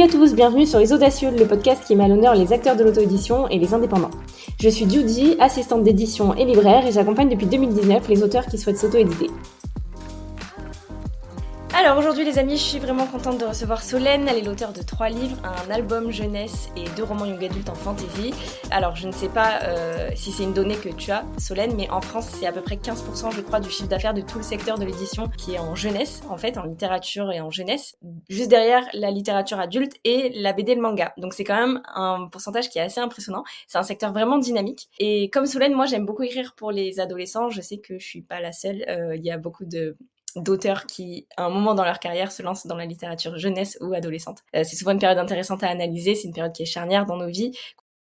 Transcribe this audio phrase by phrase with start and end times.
[0.00, 2.74] Salut à tous, bienvenue sur Les Audacieux, le podcast qui met à l'honneur les acteurs
[2.74, 4.10] de l'auto-édition et les indépendants.
[4.58, 8.78] Je suis Judy, assistante d'édition et libraire, et j'accompagne depuis 2019 les auteurs qui souhaitent
[8.78, 9.26] s'auto-éditer.
[11.80, 14.28] Alors aujourd'hui les amis, je suis vraiment contente de recevoir Solène.
[14.28, 17.74] Elle est l'auteur de trois livres, un album jeunesse et deux romans young adultes en
[17.74, 18.34] fantasy.
[18.70, 21.88] Alors je ne sais pas euh, si c'est une donnée que tu as, Solène, mais
[21.88, 24.44] en France c'est à peu près 15% je crois du chiffre d'affaires de tout le
[24.44, 27.96] secteur de l'édition qui est en jeunesse, en fait, en littérature et en jeunesse.
[28.28, 31.14] Juste derrière la littérature adulte et la BD et le manga.
[31.16, 33.42] Donc c'est quand même un pourcentage qui est assez impressionnant.
[33.68, 34.90] C'est un secteur vraiment dynamique.
[34.98, 37.48] Et comme Solène, moi j'aime beaucoup écrire pour les adolescents.
[37.48, 38.84] Je sais que je suis pas la seule.
[38.90, 39.96] Euh, il y a beaucoup de
[40.36, 43.92] d'auteurs qui, à un moment dans leur carrière, se lancent dans la littérature jeunesse ou
[43.94, 44.38] adolescente.
[44.54, 47.16] Euh, c'est souvent une période intéressante à analyser, c'est une période qui est charnière dans
[47.16, 47.52] nos vies,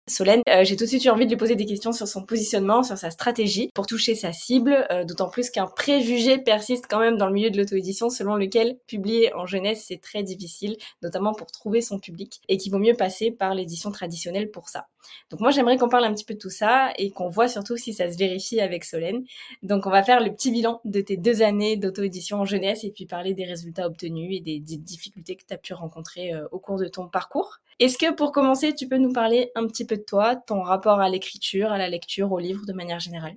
[0.10, 2.26] Solène, euh, j'ai tout de suite eu envie de lui poser des questions sur son
[2.26, 7.00] positionnement, sur sa stratégie pour toucher sa cible, euh, d'autant plus qu'un préjugé persiste quand
[7.00, 11.34] même dans le milieu de l'auto-édition selon lequel publier en jeunesse c'est très difficile, notamment
[11.34, 14.88] pour trouver son public, et qu'il vaut mieux passer par l'édition traditionnelle pour ça.
[15.30, 17.78] Donc moi j'aimerais qu'on parle un petit peu de tout ça et qu'on voit surtout
[17.78, 19.24] si ça se vérifie avec Solène.
[19.62, 22.92] Donc on va faire le petit bilan de tes deux années d'auto-édition en jeunesse et
[22.92, 26.60] puis parler des résultats obtenus et des, difficultés que tu as pu rencontrer euh, au
[26.60, 27.60] cours de ton parcours.
[27.80, 31.00] Est-ce que pour commencer, tu peux nous parler un petit peu de toi, ton rapport
[31.00, 33.36] à l'écriture, à la lecture, au livre de manière générale?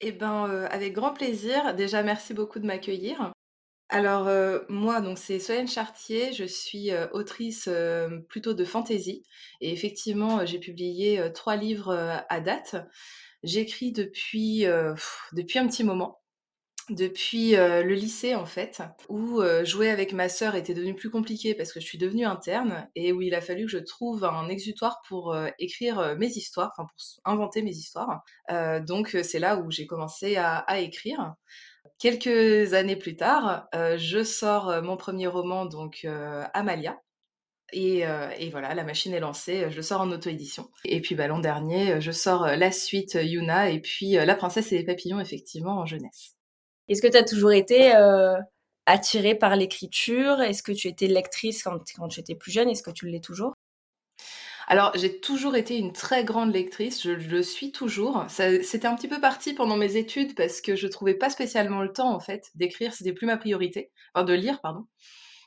[0.00, 1.74] Eh ben, euh, avec grand plaisir.
[1.74, 3.32] Déjà, merci beaucoup de m'accueillir.
[3.92, 7.68] Alors euh, moi, donc c'est Solène Chartier, je suis euh, autrice
[8.28, 9.24] plutôt de fantasy
[9.60, 12.76] et effectivement j'ai publié trois livres à date.
[13.42, 14.64] J'écris depuis
[15.32, 16.18] depuis un petit moment
[16.88, 21.72] depuis le lycée en fait, où jouer avec ma sœur était devenu plus compliqué parce
[21.72, 25.00] que je suis devenue interne et où il a fallu que je trouve un exutoire
[25.08, 28.22] pour écrire mes histoires, enfin pour inventer mes histoires.
[28.86, 31.34] donc c'est là où j'ai commencé à, écrire.
[31.98, 36.06] Quelques années plus tard, je sors mon premier roman, donc
[36.54, 36.98] Amalia.
[37.72, 38.04] Et,
[38.50, 40.70] voilà, la machine est lancée, je le sors en auto-édition.
[40.84, 44.78] Et puis bah, l'an dernier, je sors la suite Yuna et puis La princesse et
[44.78, 46.36] les papillons, effectivement, en jeunesse.
[46.90, 48.36] Est-ce que tu as toujours été euh,
[48.86, 50.40] attirée par l'écriture?
[50.40, 52.68] Est-ce que tu étais lectrice quand, quand tu étais plus jeune?
[52.68, 53.54] Est-ce que tu l'es toujours?
[54.70, 58.24] Alors, j'ai toujours été une très grande lectrice, je le suis toujours.
[58.28, 61.92] C'était un petit peu parti pendant mes études parce que je trouvais pas spécialement le
[61.92, 64.86] temps, en fait, d'écrire, c'était plus ma priorité, enfin de lire, pardon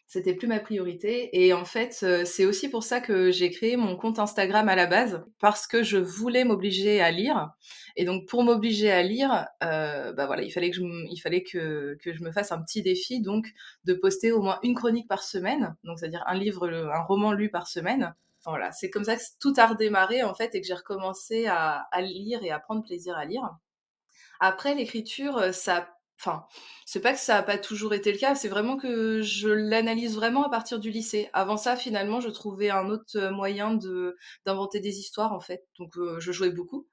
[0.06, 1.30] c'était plus ma priorité.
[1.42, 4.76] Et en fait, euh, c'est aussi pour ça que j'ai créé mon compte Instagram à
[4.76, 7.50] la base, parce que je voulais m'obliger à lire.
[7.96, 11.44] Et donc, pour m'obliger à lire, euh, bah voilà, il fallait que je, il fallait
[11.44, 13.48] que, que je me fasse un petit défi, donc
[13.86, 17.50] de poster au moins une chronique par semaine, donc c'est-à-dire un livre, un roman lu
[17.50, 18.14] par semaine.
[18.46, 21.88] Voilà, c'est comme ça que tout a redémarré en fait et que j'ai recommencé à,
[22.02, 23.50] lire et à prendre plaisir à lire.
[24.40, 25.90] Après, l'écriture, euh, ça
[26.20, 26.46] Enfin,
[26.86, 30.16] c'est pas que ça n'a pas toujours été le cas, c'est vraiment que je l'analyse
[30.16, 31.30] vraiment à partir du lycée.
[31.34, 34.16] Avant ça, finalement, je trouvais un autre euh, moyen de
[34.46, 35.66] d'inventer des histoires en fait.
[35.80, 36.88] Donc, euh, je jouais beaucoup.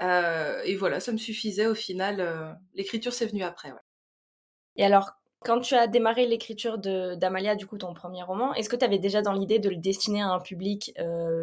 [0.00, 2.58] Et voilà, ça me suffisait au final.
[2.74, 3.72] L'écriture, c'est venu après.
[4.76, 5.12] Et alors,
[5.44, 8.98] quand tu as démarré l'écriture d'Amalia, du coup, ton premier roman, est-ce que tu avais
[8.98, 10.92] déjà dans l'idée de le destiner à un public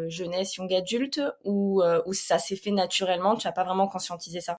[0.08, 4.56] jeunesse, young adulte, ou, ou ça s'est fait naturellement Tu n'as pas vraiment conscientisé ça?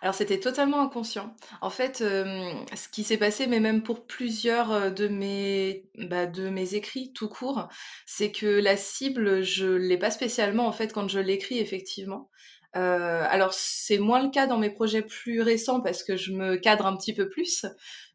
[0.00, 1.34] Alors c'était totalement inconscient.
[1.60, 6.74] En fait, ce qui s'est passé, mais même pour plusieurs de mes, bah, de mes
[6.74, 7.68] écrits tout court,
[8.06, 12.30] c'est que la cible, je l'ai pas spécialement en fait quand je l'écris effectivement.
[12.78, 16.86] Alors c'est moins le cas dans mes projets plus récents parce que je me cadre
[16.86, 17.66] un petit peu plus,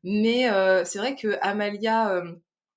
[0.03, 0.47] mais
[0.85, 2.23] c'est vrai que Amalia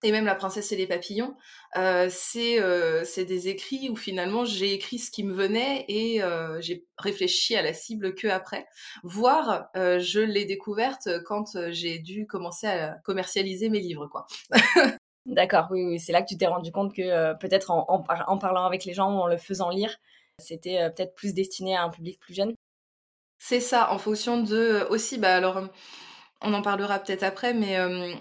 [0.02, 1.36] et même La princesse et les papillons,
[1.76, 6.20] euh, c'est des écrits où finalement j'ai écrit ce qui me venait et
[6.60, 8.66] j'ai réfléchi à la cible que après.
[9.02, 14.26] Voire, je l'ai découverte quand j'ai dû commencer à commercialiser mes livres, quoi.
[15.26, 18.64] D'accord, oui, oui c'est là que tu t'es rendu compte que peut-être en, en, parlant
[18.64, 19.96] avec les gens ou en le faisant lire,
[20.38, 22.54] c'était peut-être plus destiné à un public plus jeune.
[23.38, 25.68] C'est ça, en fonction de aussi, bah alors
[26.42, 27.78] on en parlera peut-être après, mais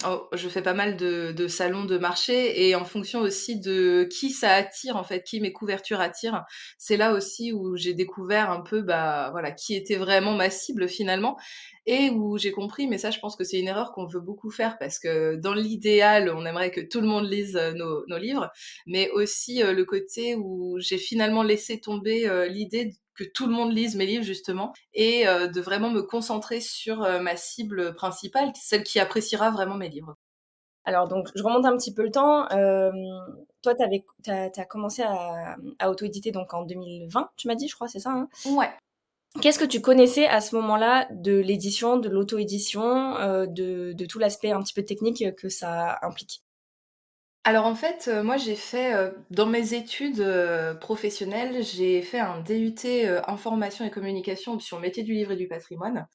[0.08, 4.32] oh, je fais pas mal de, salons de marché et en fonction aussi de qui
[4.32, 6.44] ça attire en fait, qui mes couvertures attirent,
[6.78, 10.88] c'est là aussi où j'ai découvert un peu bah voilà qui était vraiment ma cible
[10.88, 11.38] finalement
[11.86, 14.50] et où j'ai compris, mais ça je pense que c'est une erreur qu'on veut beaucoup
[14.50, 18.52] faire parce que dans l'idéal on aimerait que tout le monde lise nos, nos livres,
[18.86, 23.96] mais aussi le côté où j'ai finalement laissé tomber l'idée que tout le monde lise
[23.96, 28.84] mes livres justement et euh, de vraiment me concentrer sur euh, ma cible principale, celle
[28.84, 30.16] qui appréciera vraiment mes livres.
[30.84, 32.48] Alors donc je remonte un petit peu le temps.
[32.52, 32.92] Euh,
[33.64, 35.58] toi, tu as, commencé à,
[35.90, 38.30] auto-éditer donc en 2020, tu m'as dit, je crois, c'est ça hein?
[38.46, 38.70] Ouais.
[39.42, 44.52] Qu'est-ce que tu connaissais à ce moment-là de l'édition, de l'auto-édition, de, de, tout l'aspect
[44.52, 46.42] un petit peu technique que ça implique?
[47.44, 50.26] Alors en fait, heu, moi j'ai fait, heu, dans mes études,
[50.82, 56.08] professionnelles, j'ai fait un DUT, information et communication option métier du livre et du patrimoine.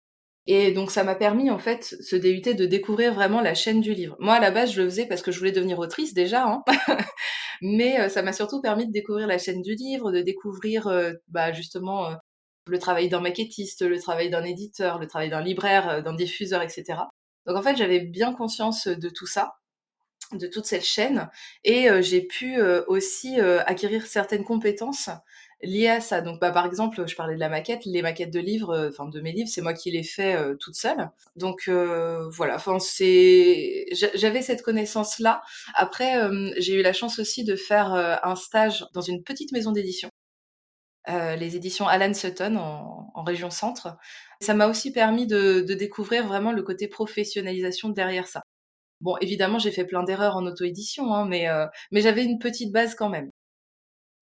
[0.47, 3.95] Et donc ça m'a permis en fait, ce DUT de découvrir vraiment la chaîne du
[3.95, 4.17] livre.
[4.21, 6.65] Moi à la base, je le faisais parce que je voulais devenir autrice déjà, hein,
[7.63, 10.91] mais ça m'a surtout permis de découvrir la chaîne du livre, de découvrir,
[11.29, 12.11] bah, justement,
[12.67, 16.63] le travail d'un maquettiste, le travail d'un éditeur, le travail d'un libraire, heu, d'un diffuseur
[16.63, 17.11] et cetera.
[17.47, 19.55] Donc en fait, j'avais bien conscience, de tout ça
[20.33, 21.29] de toute cette chaîne
[21.65, 25.11] et heu, j'ai pu, heu, aussi, acquérir certaines compétences
[25.63, 26.21] liées à ça.
[26.21, 29.21] Donc, bah, par exemple, je parlais de la maquette, les maquettes de livres, enfin de
[29.21, 31.11] mes livres, c'est moi qui les fais, toute seule.
[31.37, 35.43] Donc, voilà, c'est j'a j'avais cette connaissance-là.
[35.75, 37.93] Après, hem, j'ai eu la chance aussi de faire,
[38.23, 40.11] un stage dans une petite maison d'édition,
[41.09, 43.97] heu, les éditions Alan Sutton en en région centre.
[44.41, 48.43] Ça m'a aussi permis de de découvrir vraiment le côté professionnalisation derrière ça.
[49.01, 52.73] Bon, évidemment, j'ai fait plein d'erreurs en auto-édition, hein, mais, heu, mais j'avais une petite
[52.73, 53.31] base quand même.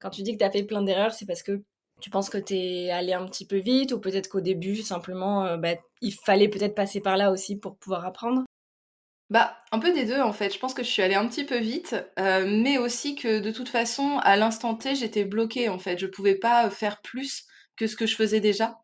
[0.01, 1.63] Quand tu dis que tu as fait plein d'erreurs, c'est parce que
[2.01, 5.47] tu penses que tu es allé un petit peu vite ou peut-être qu'au début, simplement,
[5.47, 8.45] heu, bah, il fallait peut-être passer par là aussi pour pouvoir apprendre?
[9.31, 10.53] Bah, un peu des 2 en fait.
[10.55, 13.51] Je pense que je suis allée un petit peu vite, heu, mais aussi que de
[13.51, 15.99] toute façon, à l'instant T, j'étais bloquée en fait.
[15.99, 17.45] Je pouvais pas, faire plus
[17.77, 18.79] que ce que je faisais déjà.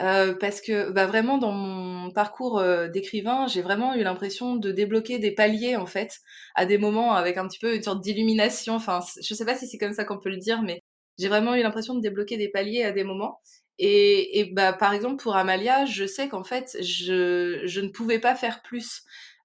[0.00, 2.62] Heu, parce que, bah, vraiment dans mon parcours,
[2.92, 6.18] d'écrivain, j'ai vraiment eu l'impression de débloquer des paliers en fait,
[6.54, 8.74] à des moments avec un petit peu une sorte d'illumination.
[8.76, 10.80] Enfin, je sais pas si c'est comme ça qu'on peut le dire, mais
[11.18, 13.40] j'ai vraiment eu l'impression de débloquer des paliers à des moments
[13.80, 18.18] et et bah, par exemple pour Amalia, je sais qu'en fait, je je ne pouvais
[18.20, 19.02] pas faire plus,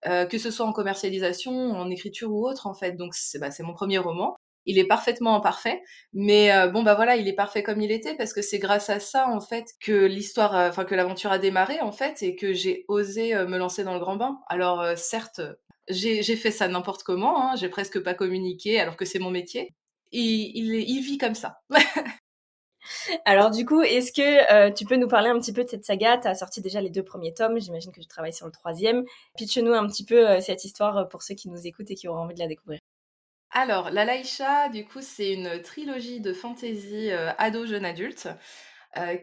[0.08, 2.94] heu, que ce soit en commercialisation, en écriture ou autre en fait.
[2.94, 4.36] Donc c'est, bah, mon premier roman.
[4.66, 5.82] Il est parfaitement imparfait,
[6.14, 8.90] mais heu, bon, bah, voilà, il est parfait comme il était parce que c'est grâce
[8.90, 12.36] à ça, en fait, que l'histoire, heu, enfin que l'aventure a démarré, en fait et
[12.38, 14.40] que j'ai osé, heu, me lancer dans le grand bain.
[14.48, 15.42] Alors, heu, certes,
[15.90, 19.70] j'ai fait ça n'importe comment, hein, j'ai presque pas communiqué alors que c'est mon métier.
[20.12, 20.22] Il
[20.56, 21.58] il il vit comme ça.
[23.26, 25.86] Alors du coup, est-ce que, heu, tu peux nous parler un petit peu de cette
[25.86, 26.18] saga?
[26.18, 29.04] Tu as sorti déjà les 2 premiers tomes, j'imagine que tu travailles sur le troisième.
[29.38, 32.08] Pitch-nous un petit peu, heu, cette histoire, heu, pour ceux qui nous écoutent et qui
[32.08, 32.80] auront envie de la découvrir.
[33.52, 38.28] Alors, La Laïcha, du coup, c'est une trilogie de fantasy, heu, ado, jeune adulte,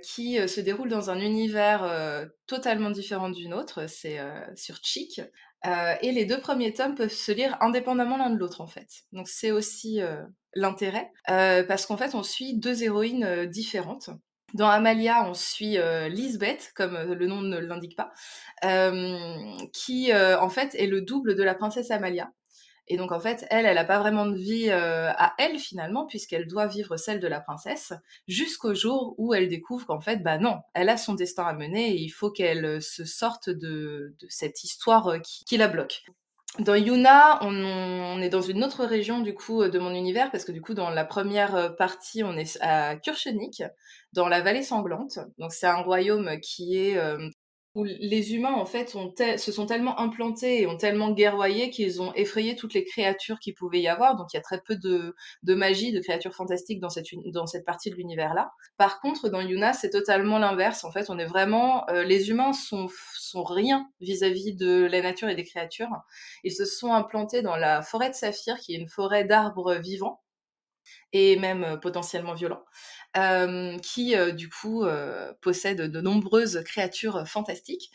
[0.03, 3.89] qui, se déroule dans un univers, totalement différent du nôtre.
[3.89, 4.19] C'est,
[4.57, 5.21] sur Chic,
[5.67, 8.89] heu et les 2 premiers tomes peuvent se lire indépendamment l'un de l'autre, en fait.
[9.13, 10.19] Donc c'est aussi, heu,
[10.55, 14.11] l'intérêt, heu, parce qu'en fait, on suit 2 héroïnes, heu, différentes.
[14.55, 18.13] Dans Amalia, on suit, heu, Lisbeth, comme, heu, le nom ne l'indique pas,
[19.73, 22.33] qui, en fait, est le double de la princesse Amalia.
[22.93, 26.07] Et donc en fait, elle, elle a pas vraiment de vie, heu, à elle finalement,
[26.07, 27.93] puisqu'elle doit vivre celle de la princesse,
[28.27, 31.91] jusqu'au jour où elle découvre qu'en fait, bah non, elle a son destin à mener
[31.93, 36.03] et il faut qu'elle, heu, se sorte de cette histoire, heu, qui la bloque.
[36.59, 40.51] Dans Yuna, on est dans une autre région du coup, de mon univers parce que
[40.51, 43.63] du coup dans la première, partie, on est à Kurchenik,
[44.13, 45.21] dans la Vallée Sanglante.
[45.39, 46.99] Donc c'est un royaume qui est,
[47.75, 52.03] où les humains en fait ont se sont tellement implantés et ont tellement guerroyé qu'ils
[52.03, 54.17] ont effrayé toutes les créatures qu'il pouvait y avoir.
[54.17, 55.15] Donc il y a très peu de
[55.45, 58.51] de magie, de créatures fantastiques dans cette dans cette partie de l'univers-là.
[58.77, 60.85] Par contre, dans Yuna, c'est totalement l'inverse.
[60.85, 65.29] En fait, on est vraiment, heu, les humains sont sont rien vis-à-vis de la nature
[65.29, 65.91] et des créatures.
[66.45, 70.21] Ils se sont implantés dans la forêt de Saphir, qui est une forêt d'arbres vivants
[71.13, 72.65] et même euh, potentiellement violents,
[73.17, 74.85] euh, qui euh, du coup
[75.41, 77.91] possède de nombreuses créatures fantastiques.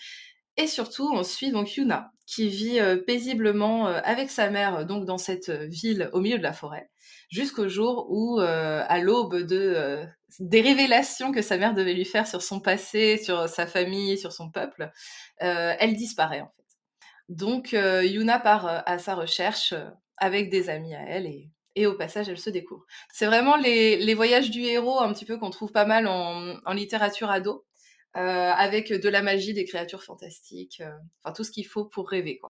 [0.58, 5.50] Et surtout, on suit donc Yuna, qui vit paisiblement avec sa mère, donc dans cette
[5.50, 6.90] ville au milieu de la forêt,
[7.30, 10.06] jusqu'au jour où, à l'aube de
[10.40, 14.32] des révélations que sa mère devait lui faire sur son passé, sur sa famille, sur
[14.32, 14.90] son peuple,
[15.40, 16.66] elle disparaît en fait.
[17.28, 19.74] Donc Yuna part à sa recherche
[20.16, 22.86] avec des amis à elle et, et au passage elle se découvre.
[23.14, 26.56] C'est vraiment les, les voyages du héros un petit peu qu'on trouve pas mal en,
[26.66, 27.66] en littérature ado,
[28.18, 30.92] euh, avec de la magie, des créatures fantastiques, euh,
[31.24, 32.52] enfin tout ce qu'il faut pour rêver quoi.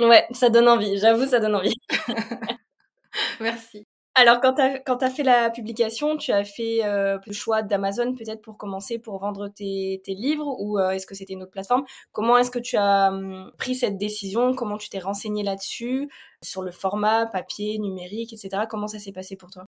[0.00, 1.74] Ouais, ça donne envie, j'avoue, ça donne envie.
[3.40, 3.86] Merci.
[4.16, 4.78] Alors quand tu as
[5.10, 9.18] tu fait la publication, tu as fait, heu, le choix d'Amazon peut-être pour commencer, pour
[9.18, 11.84] vendre tes tes livres ou, heu, est-ce que c'était une autre plateforme?
[12.12, 14.54] Comment est-ce que tu as, mmh, pris cette décision?
[14.54, 16.08] Comment tu t'es renseigné là-dessus?
[16.42, 18.66] Sur le format papier, numérique et cetera?
[18.66, 19.64] Comment ça s'est passé pour toi?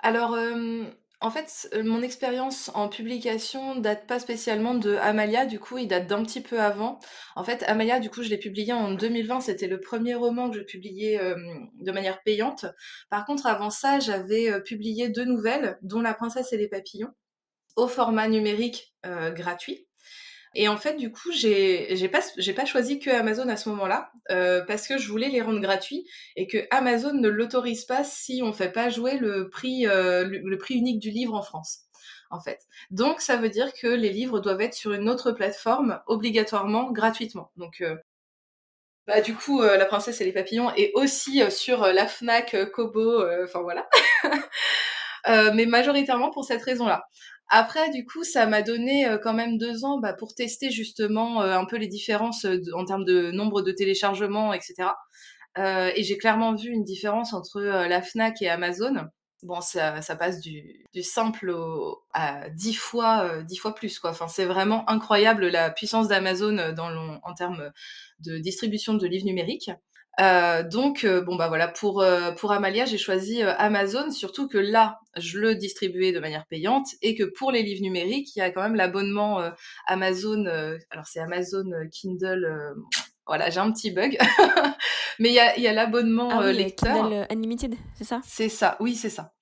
[0.00, 0.92] Alors, hem,
[1.22, 5.88] en fait, heu, mon expérience en publication date pas spécialement de Amalia, du coup, il
[5.88, 6.98] date d'un petit peu avant.
[7.36, 10.56] En fait, Amalia, du coup, je l'ai publié en 2020, c'était le premier roman que
[10.58, 12.66] je publiais, hem, de manière payante.
[13.10, 17.12] Par contre, avant ça, j'avais, heu, publié 2 nouvelles, dont La princesse et les papillons,
[17.76, 18.94] au format numérique,
[19.34, 19.86] gratuit.
[20.54, 24.86] Et en fait, du coup, j'ai pas choisi que Amazon à ce moment-là euh, parce
[24.86, 26.06] que je voulais les rendre gratuits
[26.36, 30.58] et que Amazon ne l'autorise pas si on fait pas jouer le prix euh, le,
[30.58, 31.80] prix unique du livre en France.
[32.30, 32.60] En fait.
[32.90, 37.50] Donc ça veut dire que les livres doivent être sur une autre plateforme obligatoirement gratuitement.
[37.56, 37.96] Donc euh,
[39.06, 43.60] bah, du coup, La Princesse et les Papillons est aussi sur la Fnac, Kobo, enfin
[43.60, 43.88] voilà.
[45.54, 47.04] mais majoritairement pour cette raison-là.
[47.48, 51.42] Après, du coup, ça m'a donné euh, quand même deux ans bah, pour tester justement
[51.42, 54.88] euh, un peu les différences euh, en termes de nombre de téléchargements, etc.
[55.56, 58.94] et j'ai clairement vu une différence entre la Fnac et Amazon.
[59.42, 61.54] Bon, ça, ça passe du, du simple
[62.14, 64.10] à dix fois, dix fois plus, quoi.
[64.10, 67.70] Enfin, c'est vraiment incroyable la puissance d'Amazon en termes
[68.20, 69.70] de distribution de livres numériques.
[70.20, 74.58] Euh, donc euh, bon bah voilà pour euh, pour Amalia j'ai choisi Amazon surtout que
[74.58, 78.42] là je le distribuais de manière payante et que pour les livres numériques il y
[78.42, 79.40] a quand même l'abonnement
[79.86, 80.44] Amazon
[80.90, 82.74] alors c'est Amazon Kindle
[83.26, 84.18] voilà j'ai un petit bug
[85.18, 86.94] mais il y a il y a l'abonnement ah oui, lecteur.
[86.94, 88.20] Kindle Unlimited c'est ça?
[88.22, 89.32] C'est ça oui c'est ça.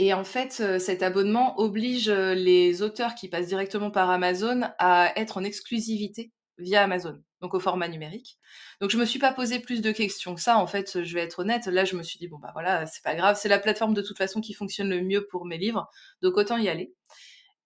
[0.00, 5.38] Et en fait, cet abonnement oblige les auteurs qui passent directement par Amazon à être
[5.38, 8.38] en exclusivité via Amazon, donc au format numérique.
[8.80, 10.58] Donc je me suis pas posé plus de questions que ça.
[10.58, 11.66] En fait, je vais être honnête.
[11.66, 13.38] Là, je me suis dit bon bah voilà, c'est pas grave.
[13.40, 15.88] C'est la plateforme de toute façon qui fonctionne le mieux pour mes livres,
[16.22, 16.92] donc autant y aller.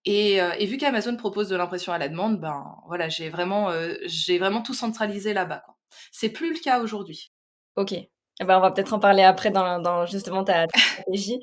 [0.05, 3.95] Et, euh, vu qu'Amazon propose de l'impression à la demande, ben voilà, j'ai vraiment, euh,
[4.05, 5.63] j'ai vraiment tout centralisé là-bas.
[6.11, 7.31] C'est plus le cas aujourd'hui.
[7.75, 7.93] Ok,
[8.39, 11.39] eh ben, on va peut-être en parler après dans, justement ta, stratégie.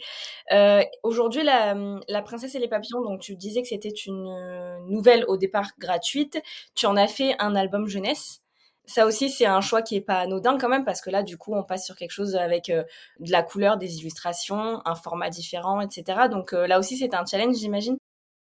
[0.52, 1.76] Euh, aujourd'hui, la,
[2.08, 5.70] la, Princesse et les Papillons, donc tu disais que c'était une euh, nouvelle au départ
[5.78, 6.42] gratuite.
[6.74, 8.40] Tu en as fait un album jeunesse.
[8.86, 11.38] Ça aussi, c'est un choix qui est pas anodin quand même, parce que là, du
[11.38, 12.82] coup, on passe sur quelque chose avec euh,
[13.20, 16.28] de la couleur, des illustrations, un format différent, etc.
[16.28, 17.96] Donc là aussi, c'est un challenge, j'imagine.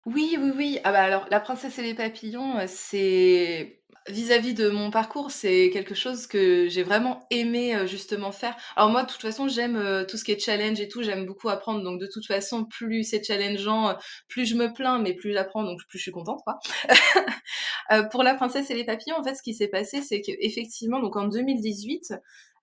[0.06, 0.80] Oui, oui, oui.
[0.84, 3.77] Ah bah alors, La Princesse et les Papillons, c'est
[4.08, 8.56] vis-à-vis de mon parcours, c'est quelque chose que j'ai vraiment aimé euh, justement faire.
[8.76, 11.26] Alors moi, de toute façon, j'aime euh, tout ce qui est challenge et tout, j'aime
[11.26, 11.82] beaucoup apprendre.
[11.82, 13.94] Donc de toute façon, plus c'est challengeant, euh,
[14.28, 16.40] plus je me plains, mais plus j'apprends, donc plus je suis contente.
[16.44, 16.58] Quoi.
[18.10, 21.16] pour la princesse et les papillons, en fait, ce qui s'est passé, c'est qu'effectivement, donc
[21.16, 22.14] en 2018,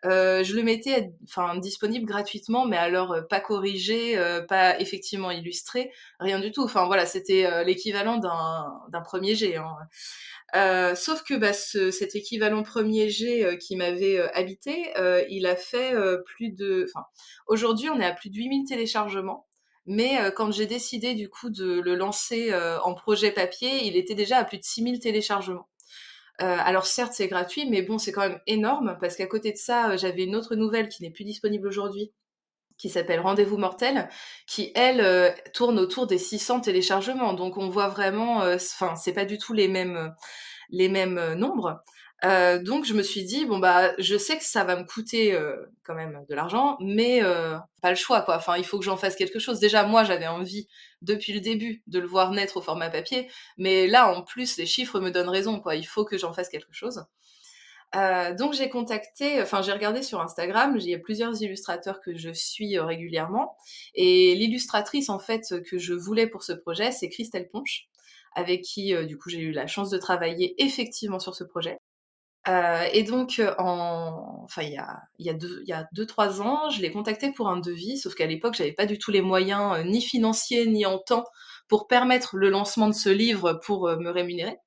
[0.06, 6.52] je le mettais enfin disponible gratuitement mais alors pas corrigé pas effectivement illustré rien du
[6.52, 9.76] tout enfin voilà c'était l'équivalent d'un premier jet hein.
[10.56, 14.94] Euh, sauf que bah, cet équivalent premier G euh, qui m'avait euh, habité,
[15.30, 15.94] il a fait
[16.26, 16.86] plus de...
[16.90, 17.06] Enfin,
[17.48, 19.48] aujourd'hui, on est à plus de 8000 téléchargements.
[19.88, 22.52] Mais quand j'ai décidé du coup de le lancer
[22.84, 25.68] en projet papier, il était déjà à plus de 6000 téléchargements.
[26.40, 29.96] Alors certes, c'est gratuit, mais bon, c'est quand même énorme parce qu'à côté de ça,
[29.98, 32.12] j'avais une autre nouvelle qui n'est plus disponible aujourd'hui,
[32.78, 34.10] qui s'appelle Rendez-vous mortel,
[34.48, 37.34] qui elle tourne autour des 600 téléchargements.
[37.34, 40.14] Donc on voit vraiment, enfin c'est pas du tout les mêmes
[40.70, 41.84] les mêmes euh, nombres.
[42.24, 45.34] Euh, donc je me suis dit bon bah je sais que ça va me coûter
[45.34, 47.22] euh, quand même de l'argent, mais
[47.82, 48.38] pas le choix quoi.
[48.38, 49.60] Enfin il faut que j'en fasse quelque chose.
[49.60, 50.68] Déjà moi j'avais envie
[51.02, 54.66] depuis le début de le voir naître au format papier, mais là en plus les
[54.66, 55.76] chiffres me donnent raison quoi.
[55.76, 57.06] Il faut que j'en fasse quelque chose.
[58.38, 62.32] donc j'ai contacté, enfin j'ai regardé sur Instagram, il y a plusieurs illustrateurs que je
[62.32, 63.56] suis régulièrement,
[63.94, 67.88] et l'illustratrice en fait que je voulais pour ce projet, c'est Christelle Ponche
[68.36, 71.78] avec qui, euh, du coup, j'ai eu la chance de travailler effectivement sur ce projet.
[72.48, 75.74] Euh, et donc, euh, en, enfin, il y a, il y a deux, il y
[75.74, 78.86] a deux, trois ans, je l'ai contacté pour un devis, sauf qu'à l'époque, j'avais pas
[78.86, 81.26] du tout les moyens, ni financiers, ni en temps,
[81.68, 84.58] pour permettre le lancement de ce livre pour me rémunérer.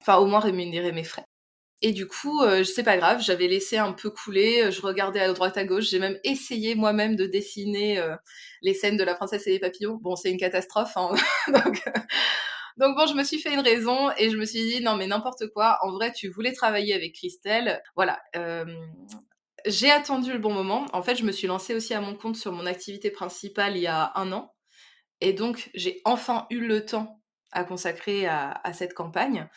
[0.00, 1.24] Enfin, au moins rémunérer mes frais.
[1.82, 5.32] Et du coup, euh, c'est pas grave, j'avais laissé un peu couler, je regardais à
[5.32, 8.02] droite à gauche, j'ai même essayé moi-même de dessiner
[8.62, 9.98] les scènes de la princesse et les papillons.
[10.02, 11.10] Bon, c'est une catastrophe, hein,
[11.48, 11.82] donc
[12.76, 15.06] donc bon, je me suis fait une raison et je me suis dit non mais
[15.06, 15.78] n'importe quoi.
[15.82, 17.82] En vrai, tu voulais travailler avec Christelle.
[17.94, 18.20] Voilà.
[18.36, 18.64] Euh,
[19.66, 20.86] j'ai attendu le bon moment.
[20.92, 23.82] En fait, je me suis lancée aussi à mon compte sur mon activité principale il
[23.82, 24.52] y a un an.
[25.20, 27.20] Et donc, j'ai enfin eu le temps
[27.52, 29.48] à consacrer à, cette campagne.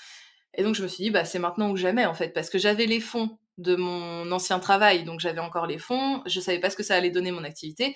[0.54, 2.58] Et donc, je me suis dit, bah, c'est maintenant ou jamais, en fait, parce que
[2.58, 6.70] j'avais les fonds de mon ancien travail, donc j'avais encore les fonds, je savais pas
[6.70, 7.96] ce que ça allait donner mon activité.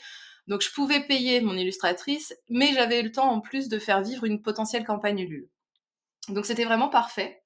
[0.51, 4.25] Donc je pouvais payer mon illustratrice, mais j'avais le temps en plus de faire vivre
[4.25, 5.47] une potentielle campagne Ulule.
[6.27, 7.41] Donc c'était vraiment parfait.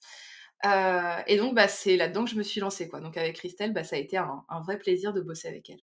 [0.66, 2.90] Euh, et donc bah, c'est là-dedans que je me suis lancée.
[2.90, 3.02] Quoi.
[3.02, 5.82] Donc avec Christelle, bah, ça a été un, vrai plaisir de bosser avec elle.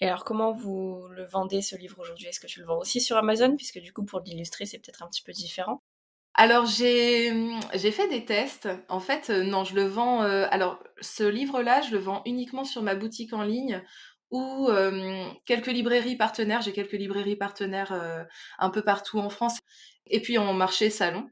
[0.00, 2.28] Et alors comment vous le vendez ce livre aujourd'hui?
[2.28, 3.56] Est-ce que tu le vends aussi sur Amazon?
[3.56, 5.82] Puisque du coup pour l'illustrer c'est peut-être un petit peu différent.
[6.34, 7.32] Alors j'ai
[7.90, 8.68] fait des tests.
[8.88, 10.22] En fait, euh, non, je le vends.
[10.22, 13.82] Euh, alors ce livre-là, je le vends uniquement sur ma boutique en ligne
[14.30, 14.68] ou
[15.44, 16.62] quelques librairies partenaires.
[16.62, 17.92] J'ai quelques librairies partenaires
[18.58, 19.58] un peu partout en France.
[20.06, 21.28] Et puis en marché salon.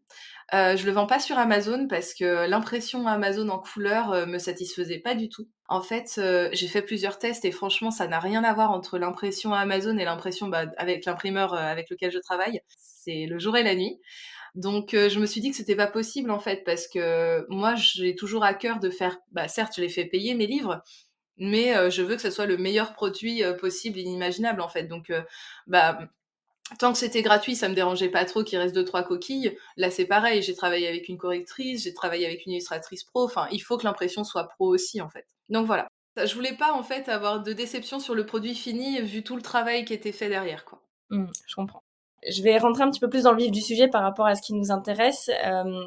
[0.55, 4.39] Euh, je le vends pas sur Amazon parce que l'impression Amazon en couleur euh, me
[4.39, 5.47] satisfaisait pas du tout.
[5.69, 8.99] En fait, euh, j'ai fait plusieurs tests et franchement, ça n'a rien à voir entre
[8.99, 12.63] l'impression Amazon et l'impression bah, avec l'imprimeur avec lequel je travaille.
[12.79, 14.01] C'est le jour et la nuit.
[14.55, 18.17] Donc je me suis dit que c'était pas possible en fait parce que moi j'ai
[18.17, 19.19] toujours à cœur de faire.
[19.31, 20.83] Bah certes, je les fais payer mes livres,
[21.39, 24.85] mais je veux que ce soit le meilleur produit possible, inimaginable en fait.
[24.85, 25.13] Donc
[25.67, 25.99] bah
[26.79, 29.57] tant que c'était gratuit, ça me dérangeait pas trop qu'il reste deux trois coquilles.
[29.77, 30.43] Là, c'est pareil.
[30.43, 33.25] J'ai travaillé avec une correctrice, j'ai travaillé avec une illustratrice pro.
[33.25, 35.27] Enfin, il faut que l'impression soit pro aussi, en fait.
[35.49, 35.89] Donc voilà.
[36.17, 39.43] Je voulais pas en fait avoir de déception sur le produit fini vu tout le
[39.43, 40.83] travail qui était fait derrière, quoi.
[41.11, 41.83] Mmh, je comprends.
[42.29, 44.35] Je vais rentrer un petit peu plus dans le vif du sujet par rapport à
[44.35, 45.31] ce qui nous intéresse.
[45.47, 45.87] Euh,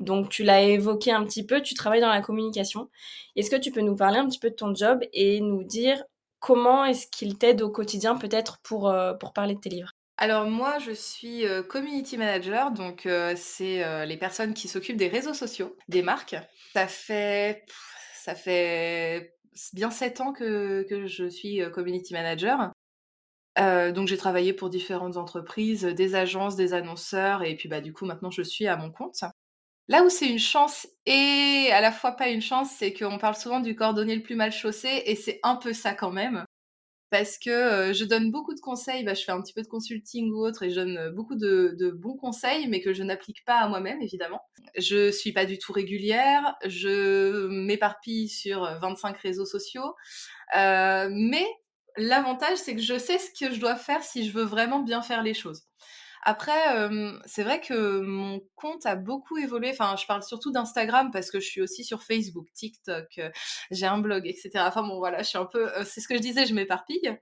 [0.00, 2.90] donc, tu l'as évoqué un petit peu, tu travailles dans la communication.
[3.36, 6.02] Est-ce que tu peux nous parler un petit peu de ton job et nous dire
[6.40, 9.92] comment est-ce qu'il t'aide au quotidien peut-être pour, euh, pour parler de tes livres?
[10.16, 15.08] Alors moi, je suis euh, community manager, donc euh, c'est les personnes qui s'occupent des
[15.08, 16.36] réseaux sociaux, des marques.
[16.72, 17.64] Ça fait,
[18.14, 19.34] ça fait
[19.72, 22.72] bien sept ans que, que je suis community manager.
[23.56, 28.06] donc j'ai travaillé pour différentes entreprises, des agences, des annonceurs, et puis bah du coup
[28.06, 29.22] maintenant je suis à mon compte.
[29.88, 33.36] Là où c'est une chance et à la fois pas une chance, c'est qu'on parle
[33.36, 36.44] souvent du cordonnier le plus mal chaussé, et c'est un peu ça quand même
[37.14, 39.04] parce que je donne beaucoup de conseils.
[39.04, 41.92] Bah, je fais un petit peu de consulting ou autre et je donne beaucoup de,
[41.94, 44.40] bons conseils, mais que je n'applique pas à moi-même, évidemment.
[44.76, 46.56] Je suis pas du tout régulière.
[46.66, 49.94] Je m'éparpille sur 25 réseaux sociaux.
[50.54, 51.46] mais
[51.96, 55.00] l'avantage, c'est que je sais ce que je dois faire si je veux vraiment bien
[55.00, 55.62] faire les choses.
[56.24, 56.88] Après,
[57.26, 59.70] c'est vrai que mon compte a beaucoup évolué.
[59.70, 63.20] Enfin, je parle surtout d'Instagram parce que je suis aussi sur Facebook, TikTok,
[63.70, 64.50] j'ai un blog, etc.
[64.66, 65.70] Enfin bon, voilà, je suis un peu.
[65.84, 67.18] c'est ce que je disais, je m'éparpille.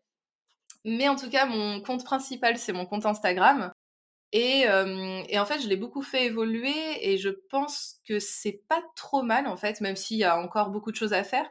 [0.85, 3.73] Mais en tout cas, mon compte principal, c'est mon compte Instagram.
[4.35, 6.73] Et, en fait, je l'ai beaucoup fait évoluer
[7.03, 10.71] et je pense que c'est pas trop mal en fait, même s'il y a encore
[10.71, 11.49] beaucoup de choses à faire,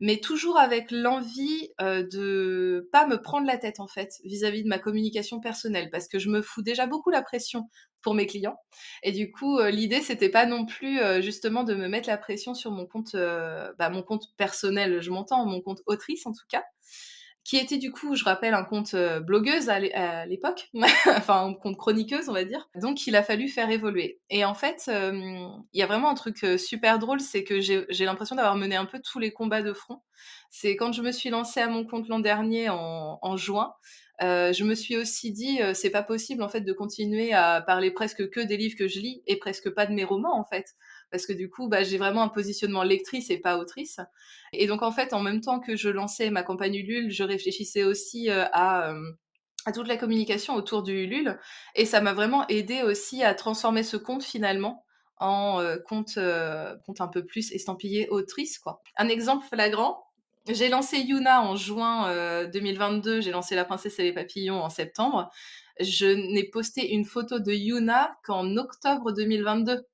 [0.00, 4.78] mais toujours avec l'envie de pas me prendre la tête en fait vis-à-vis de ma
[4.78, 7.68] communication personnelle, parce que je me fous déjà beaucoup la pression
[8.00, 8.56] pour mes clients.
[9.02, 12.70] Et du coup, l'idée c'était pas non plus justement de me mettre la pression sur
[12.70, 16.64] mon compte, bah, mon compte personnel, je m'entends, mon compte autrice en tout cas
[17.44, 19.80] qui était du coup, je rappelle, un compte euh, blogueuse à
[20.26, 20.70] l'époque,
[21.06, 22.68] enfin un compte chroniqueuse, on va dire.
[22.76, 24.20] Donc il a fallu faire évoluer.
[24.30, 28.04] Et en fait, il y a vraiment un truc euh, super drôle, c'est que j'ai
[28.04, 30.02] l'impression d'avoir mené un peu tous les combats de front.
[30.50, 33.74] C'est quand je me suis lancée à mon compte l'an dernier en, en juin,
[34.22, 37.90] euh, je me suis aussi dit, c'est pas possible en fait de continuer à parler
[37.90, 40.76] presque que des livres que je lis et presque pas de mes romans en fait
[41.12, 44.00] parce que du coup, bah, j'ai vraiment un positionnement lectrice et pas autrice.
[44.52, 47.84] Et donc, en fait, en même temps que je lançais ma campagne Ulule, je réfléchissais
[47.84, 49.12] aussi euh, à, euh,
[49.74, 51.38] toute la communication autour du Ulule.
[51.76, 54.84] Et ça m'a vraiment aidé aussi à transformer ce compte finalement
[55.18, 56.18] en euh, compte,
[56.86, 58.58] compte un peu plus estampillé autrice.
[58.58, 58.82] Quoi.
[58.96, 60.02] Un exemple flagrant,
[60.48, 65.30] j'ai lancé Yuna en juin 2022, j'ai lancé La princesse et les papillons en septembre.
[65.80, 69.86] Je n'ai posté une photo de Yuna qu'en octobre 2022.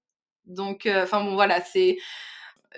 [0.47, 1.99] Donc, euh, enfin bon, voilà, c'est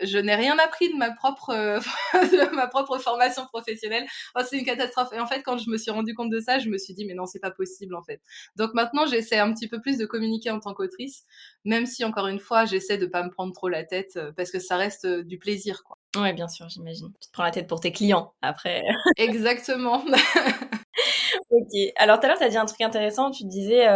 [0.03, 1.53] je n'ai rien appris de ma propre,
[2.15, 4.07] de ma propre formation professionnelle.
[4.37, 5.13] Oh, c'est une catastrophe.
[5.13, 7.05] Et en fait, quand je me suis rendu compte de ça, je me suis dit,
[7.05, 8.21] mais non, c'est pas possible, en fait.
[8.57, 11.25] Donc maintenant, j'essaie un petit peu plus de communiquer en tant qu'autrice,
[11.65, 14.51] même si, encore une fois, j'essaie de pas me prendre trop la tête, euh, parce
[14.51, 16.00] que ça reste euh, du plaisir, quoi.
[16.17, 17.13] Ouais, bien sûr, j'imagine.
[17.21, 18.83] Tu te prends la tête pour tes clients, après.
[19.17, 20.05] Exactement.
[21.51, 21.69] ok.
[21.97, 23.31] Alors, tout à l'heure, tu as dit un truc intéressant.
[23.31, 23.87] Tu disais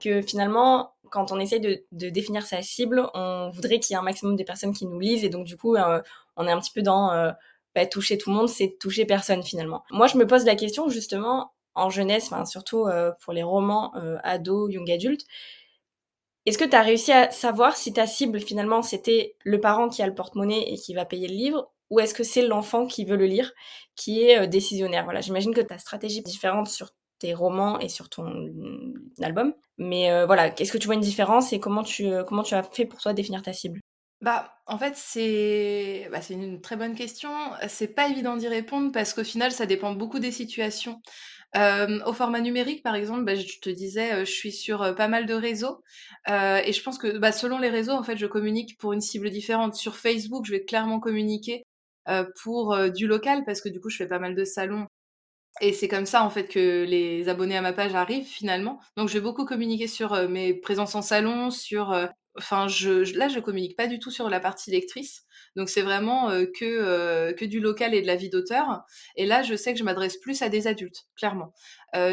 [0.00, 4.02] que finalement, quand on essaye de, définir sa cible, on voudrait qu'il y ait un
[4.02, 6.00] maximum de personnes qui nous lisent et donc du coup, euh,
[6.36, 7.32] on est un petit peu dans euh,
[7.74, 9.84] bah, toucher tout le monde, c'est toucher personne finalement.
[9.90, 14.72] Moi, je me pose la question justement en jeunesse, surtout euh, pour les romans ados,
[14.72, 15.26] young adultes.
[16.46, 20.02] Est-ce que tu as réussi à savoir si ta cible finalement c'était le parent qui
[20.02, 23.04] a le porte-monnaie et qui va payer le livre ou est-ce que c'est l'enfant qui
[23.04, 23.52] veut le lire
[23.96, 25.04] qui est décisionnaire?
[25.04, 28.48] Voilà, j'imagine que ta stratégie est différente sur tes romans et sur ton
[29.22, 29.54] album.
[29.78, 32.54] Mais euh, voilà, est-ce que tu vois une différence et comment tu, euh, comment tu
[32.54, 33.80] as fait pour toi définir ta cible?
[34.20, 37.30] Bah, en fait, c'est bah, c'est une très bonne question.
[37.68, 41.00] C'est pas évident d'y répondre parce qu'au final, ça dépend beaucoup des situations.
[41.54, 45.26] Au format numérique, par exemple, bah, je te disais, euh, je suis sur pas mal
[45.26, 45.82] de réseaux
[46.28, 49.30] et je pense que bah, selon les réseaux, en fait, je communique pour une cible
[49.30, 49.74] différente.
[49.74, 51.64] Sur Facebook, je vais clairement communiquer
[52.42, 54.86] pour du local parce que du coup, je fais pas mal de salons
[55.60, 58.80] et c'est comme ça en fait que les abonnés à ma page arrivent finalement.
[58.96, 63.16] Donc je vais beaucoup communiquer sur euh, mes présences en salon, sur euh, enfin, je,
[63.16, 65.22] là, je communique pas du tout sur la partie lectrice.
[65.56, 68.82] Donc, c'est vraiment que, que du local et de la vie d'auteur.
[69.16, 71.52] Et là, je sais que je m'adresse plus à des adultes, clairement.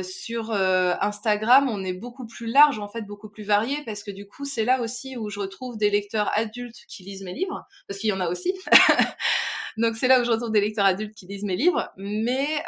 [0.03, 4.27] sur Instagram, on est beaucoup plus large, en fait, beaucoup plus varié, parce que du
[4.27, 7.99] coup, c'est là aussi où je retrouve des lecteurs adultes qui lisent mes livres, parce
[7.99, 8.53] qu'il y en a aussi.
[9.77, 12.63] Donc c'est là où je retrouve des lecteurs adultes qui lisent mes livres, mais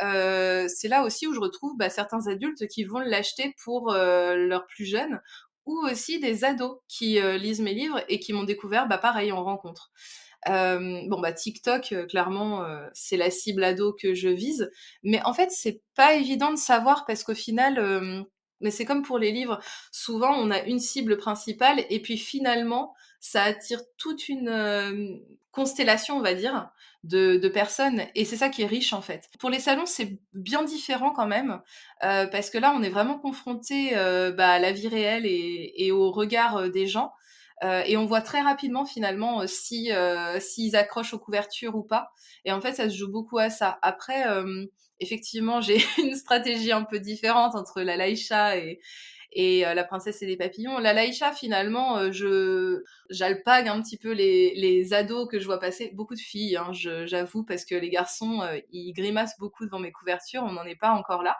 [0.69, 4.85] c'est là aussi où je retrouve bah, certains adultes qui vont l'acheter pour leurs plus
[4.85, 5.19] jeunes,
[5.65, 9.43] ou aussi des ados qui lisent mes livres et qui m'ont découvert, bah, pareil, en
[9.43, 9.91] rencontre.
[10.47, 14.71] Euh, bon bah TikTok, euh, clairement, euh, c'est la cible ado que je vise,
[15.03, 18.25] mais en fait c'est pas évident de savoir parce qu'au final,
[18.61, 19.59] mais c'est comme pour les livres,
[19.91, 25.21] souvent on a une cible principale et puis finalement ça attire toute une
[25.51, 26.71] constellation, on va dire,
[27.03, 28.03] de, personnes.
[28.15, 29.29] Et c'est ça qui est riche, en fait.
[29.39, 31.61] Pour les salons, c'est bien différent quand même,
[32.03, 35.91] euh, parce que là, on est vraiment confronté euh, bah, à la vie réelle et,
[35.91, 37.11] au regard euh, des gens.
[37.61, 39.91] Et on voit très rapidement finalement si
[40.39, 42.11] s'ils accrochent aux couvertures ou pas.
[42.45, 43.79] Et en fait, ça se joue beaucoup à ça.
[43.81, 44.23] Après,
[44.99, 48.79] effectivement, j'ai une stratégie un peu différente entre la Laïcha et,
[49.31, 50.79] et euh, La princesse et les papillons.
[50.79, 55.59] La Laïcha, finalement, euh, je j'alpague un petit peu les, les ados que je vois
[55.59, 59.79] passer, beaucoup de filles, hein, j'avoue, parce que les garçons, euh, ils grimacent beaucoup devant
[59.79, 61.37] mes couvertures, on n'en est pas encore là.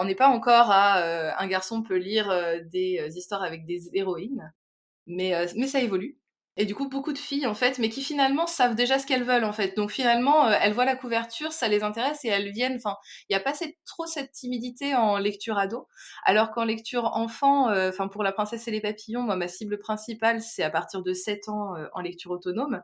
[0.00, 2.28] on n'est pas encore à un garçon peut lire
[2.64, 4.52] des histoires avec des héroïnes,
[5.06, 6.18] mais, ça évolue.
[6.58, 9.24] Et du coup, beaucoup de filles, en fait, mais qui finalement savent déjà ce qu'elles
[9.24, 9.74] veulent, en fait.
[9.74, 12.76] Donc finalement, elles voient la couverture, ça les intéresse et elles viennent.
[12.76, 13.54] Enfin, il n'y a pas
[13.86, 15.88] trop cette timidité en lecture ado.
[16.26, 20.42] Alors qu'en lecture enfant, enfin, pour La princesse et les papillons, moi, ma cible principale,
[20.42, 22.82] c'est à partir de 7 ans en lecture autonome.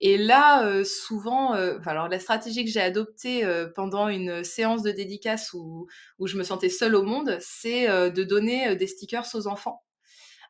[0.00, 5.86] Et là, souvent, alors la stratégie que j'ai adoptée pendant une séance de dédicace où
[6.24, 9.82] je me sentais seule au monde, c'est de donner des stickers aux enfants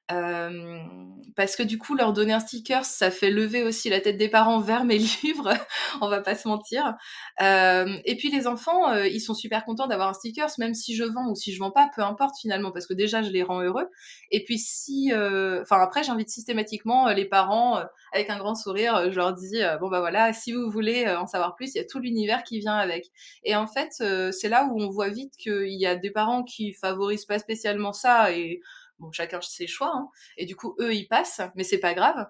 [0.08, 4.28] parce que du coup, leur donner un sticker, ça fait lever aussi la tête des
[4.28, 5.52] parents vers mes livres,
[6.00, 6.94] on va pas se mentir.
[7.40, 11.30] et puis les enfants, ils sont super contents d'avoir un sticker, même si je vends
[11.30, 13.88] ou si je vends pas, peu importe finalement, parce que déjà je les rends heureux.
[14.30, 17.80] Et puis si, enfin après, j'invite systématiquement les parents
[18.12, 21.54] avec un grand sourire, je leur dis bon bah voilà, si vous voulez en savoir
[21.56, 23.06] plus, il y a tout l'univers qui vient avec.
[23.42, 23.90] Et en fait,
[24.32, 27.92] c'est là où on voit vite qu'il y a des parents qui favorisent pas spécialement
[27.92, 28.60] ça et
[28.98, 29.92] Bon, chacun ses choix.
[29.94, 30.08] Hein.
[30.36, 32.26] Et du coup, eux, ils passent, mais c'est pas grave.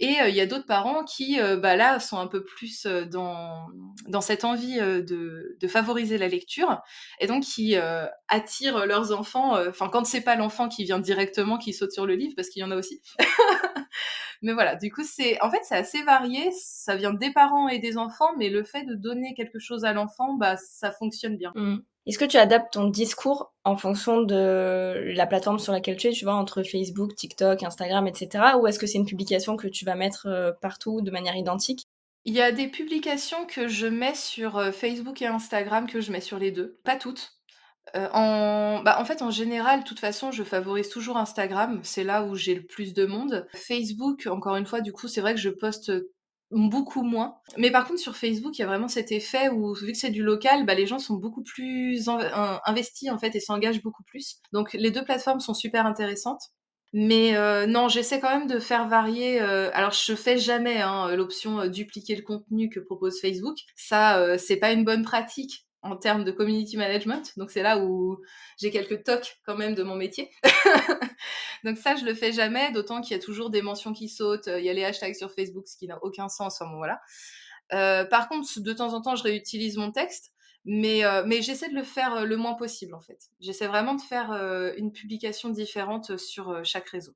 [0.00, 2.86] Et euh, il y a d'autres parents qui, euh, bah, là, sont un peu plus
[2.86, 3.68] euh, dans,
[4.08, 6.80] dans cette envie de, de, favoriser la lecture,
[7.20, 7.76] et donc qui
[8.28, 9.58] attirent leurs enfants.
[9.68, 12.60] Enfin, quand c'est pas l'enfant qui vient directement, qui saute sur le livre, parce qu'il
[12.60, 13.00] y en a aussi.
[14.44, 16.52] mais voilà, du coup, c'est, en fait, c'est assez varié.
[16.52, 19.94] Ça vient des parents et des enfants, mais le fait de donner quelque chose à
[19.94, 21.50] l'enfant, bah, ça fonctionne bien.
[21.54, 21.78] Mmh.
[22.06, 26.12] Est-ce que tu adaptes ton discours en fonction de la plateforme sur laquelle tu es,
[26.12, 28.44] tu vois, entre Facebook, TikTok, Instagram, etc.
[28.60, 31.86] Ou est-ce que c'est une publication que tu vas mettre euh, partout de manière identique?
[32.26, 36.12] Il y a des publications que je mets sur euh, Facebook et Instagram que je
[36.12, 36.78] mets sur les deux.
[36.84, 37.33] Pas toutes.
[37.94, 38.82] Euh, en...
[38.82, 41.80] Bah, en fait, en général, de toute façon, je favorise toujours Instagram.
[41.82, 43.46] C'est là où j'ai le plus de monde.
[43.54, 45.92] Facebook, encore une fois, du coup, c'est vrai que je poste
[46.50, 47.36] beaucoup moins.
[47.56, 50.10] Mais par contre, sur Facebook, il y a vraiment cet effet où, vu que c'est
[50.10, 52.08] du local, bah, les gens sont beaucoup plus
[52.66, 54.36] investis en fait et s'engagent beaucoup plus.
[54.52, 56.50] Donc, les deux plateformes sont super intéressantes.
[56.96, 59.42] Mais euh, non, j'essaie quand même de faire varier.
[59.42, 63.56] Euh, alors, je fais jamais hein, l'option euh, dupliquer le contenu que propose Facebook.
[63.74, 67.32] Ça, c'est pas une bonne pratique en termes de community management.
[67.36, 68.18] Donc c'est là où
[68.58, 70.30] j'ai quelques tocs quand même de mon métier.
[71.64, 74.48] Donc ça, je le fais jamais, d'autant qu'il y a toujours des mentions qui sautent.
[74.48, 76.60] Il y a les hashtags sur Facebook, ce qui n'a aucun sens.
[76.60, 77.00] Enfin, bon, voilà.
[77.72, 80.32] Euh, par contre, de temps en temps, je réutilise mon texte,
[80.64, 83.18] mais, euh, mais j'essaie de le faire euh, le moins possible en fait.
[83.40, 84.32] J'essaie vraiment de faire
[84.76, 87.14] une publication différente sur chaque réseau.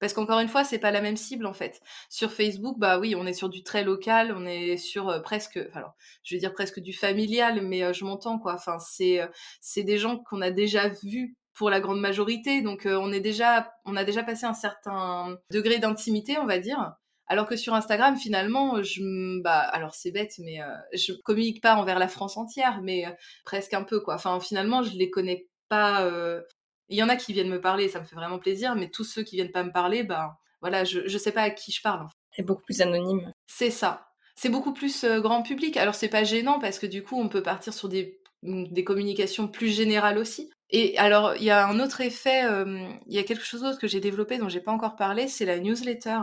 [0.00, 1.80] Parce qu'encore une fois, c'est pas la même cible en fait.
[2.08, 5.58] Sur Facebook, bah oui, on est sur du très local, on est sur euh, presque,
[5.74, 8.54] alors je vais dire presque du familial, mais euh, je m'entends quoi.
[8.54, 9.26] Enfin, c'est euh,
[9.60, 13.74] c'est des gens qu'on a déjà vus pour la grande majorité, donc on est déjà,
[13.84, 16.94] on a déjà passé un certain degré d'intimité, on va dire.
[17.26, 20.60] Alors que sur Instagram, finalement, je, bah, alors c'est bête, mais
[20.94, 23.04] je communique pas envers la France entière, mais
[23.44, 24.14] presque un peu quoi.
[24.14, 26.10] Enfin, finalement, je les connais pas
[26.90, 29.04] il y en a qui viennent me parler, ça me fait vraiment plaisir, mais tous
[29.04, 31.80] ceux qui viennent pas me parler, bah voilà, je, je sais pas à qui je
[31.80, 32.06] parle.
[32.32, 33.32] C'est beaucoup plus anonyme.
[33.46, 34.08] C'est ça.
[34.34, 35.76] C'est beaucoup plus euh, grand public.
[35.76, 39.48] Alors c'est pas gênant parce que du coup on peut partir sur des, des communications
[39.48, 40.50] plus générales aussi.
[40.70, 43.78] Et alors il y a un autre effet, euh, il y a quelque chose d'autre
[43.78, 46.20] que j'ai développé dont j'ai pas encore parlé, c'est la newsletter.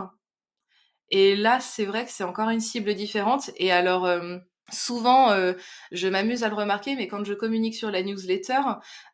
[1.10, 3.50] Et là c'est vrai que c'est encore une cible différente.
[3.56, 4.38] Et alors euh,
[4.70, 5.56] souvent, heu,
[5.92, 8.60] je m'amuse à le remarquer, mais quand je communique sur la newsletter,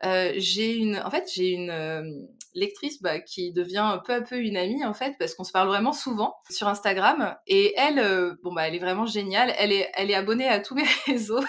[0.04, 4.36] heu, j'ai une en fait, j'ai une, hem, lectrice, bah, qui devient peu à peu
[4.38, 8.38] une amie, en fait, parce qu'on se parle vraiment souvent sur Instagram et elle, heu,
[8.42, 9.52] bon, bah, elle est vraiment géniale.
[9.58, 11.40] Elle est elle est abonnée à tous mes réseaux,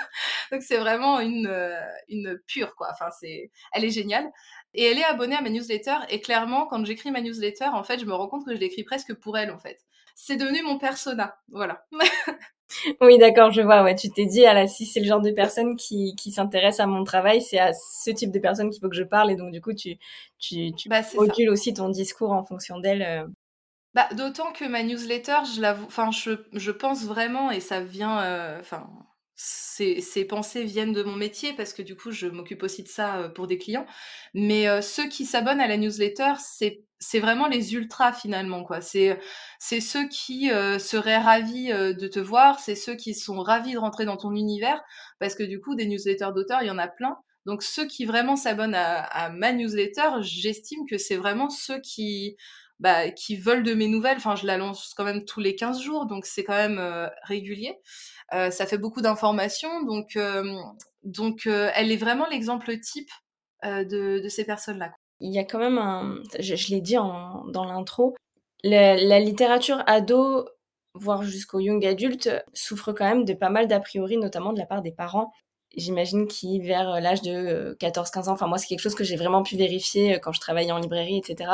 [0.52, 1.74] donc c'est vraiment une, heu,
[2.10, 2.88] une pure, quoi.
[2.92, 4.30] Enfin, c'est elle est géniale
[4.74, 8.00] et elle est abonnée à ma newsletter et clairement, quand j'écris ma newsletter, en fait,
[8.00, 9.80] je me rends compte que je l'écris presque pour elle, en fait.
[10.16, 11.86] C'est devenu mon persona, voilà.
[13.02, 13.84] Oui, d'accord, je vois.
[13.84, 16.80] Ouais, tu t'es dit, ah là, si c'est le genre de personne qui, qui s'intéresse
[16.80, 19.32] à mon travail, c'est à ce type de personne qu'il faut que je parle.
[19.32, 19.98] Et donc, du coup, tu,
[20.40, 23.02] tu, tu Bah, modules aussi ton discours en fonction d'elle.
[23.02, 23.26] euh.
[23.94, 28.22] Bah, d'autant que ma newsletter, je enfin, je je pense vraiment et ça vient,
[28.58, 28.90] heu, enfin,
[29.36, 32.90] ces ces pensées viennent de mon métier parce que du coup, je m'occupe aussi de
[32.90, 33.86] ça, heu, pour des clients.
[34.34, 38.82] Mais, ceux qui s'abonnent à la newsletter, c'est c'est vraiment les ultras finalement, quoi.
[38.82, 39.20] C'est,
[39.60, 43.74] c'est ceux qui, heu, seraient ravis, heu, de te voir, c'est ceux qui sont ravis
[43.74, 44.82] de rentrer dans ton univers
[45.20, 47.18] parce que du coup, des newsletters d'auteurs, il y en a plein.
[47.46, 52.38] Donc ceux qui vraiment s'abonnent à à ma newsletter, j'estime que c'est vraiment ceux qui
[52.80, 54.18] bah, qui veulent de mes nouvelles.
[54.18, 57.08] Enfin, je la lance quand même tous les 15 jours, donc c'est quand même euh,
[57.24, 57.80] régulier.
[58.34, 60.44] Euh, ça fait beaucoup d'informations, donc, euh,
[61.04, 63.10] donc euh, elle est vraiment l'exemple type
[63.66, 64.94] euh, de, de, ces personnes-là.
[65.20, 68.16] Il y a quand même un, je, l'ai dit en, dans l'intro,
[68.64, 70.48] la, la, littérature ado,
[70.94, 74.66] voire jusqu'au young adulte, souffre quand même de pas mal d'a priori, notamment de la
[74.66, 75.32] part des parents
[75.78, 79.44] j'imagine qui vers l'âge de 14-15 ans, enfin moi c'est quelque chose que j'ai vraiment
[79.44, 81.52] pu vérifier quand je travaillais en librairie, etc.,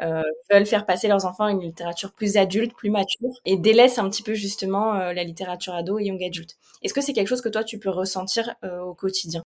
[0.00, 3.98] euh, veulent faire passer leurs enfants à une littérature plus adulte, plus mature, et délaissent
[3.98, 6.56] un petit peu justement euh, la littérature ado et young adulte.
[6.82, 9.42] Est-ce que c'est quelque chose que toi tu peux ressentir euh, au quotidien?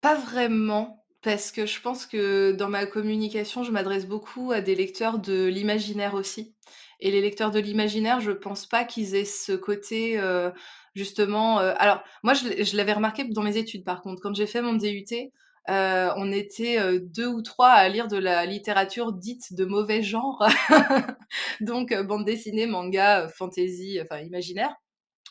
[0.00, 1.05] Pas vraiment.
[1.26, 5.46] Parce que je pense que dans ma communication, je m'adresse beaucoup à des lecteurs de
[5.46, 6.54] l'imaginaire aussi.
[7.00, 10.52] Et les lecteurs de l'imaginaire, je pense pas qu'ils aient ce côté euh,
[10.94, 11.58] justement.
[11.58, 14.74] Euh, alors moi, je, l'avais remarqué dans mes études, par contre, quand j'ai fait mon
[14.74, 15.04] DUT,
[15.68, 20.46] euh, on était deux ou trois à lire de la littérature dite de mauvais genre,
[21.60, 24.76] donc bande dessinée, manga, fantasy, enfin imaginaire,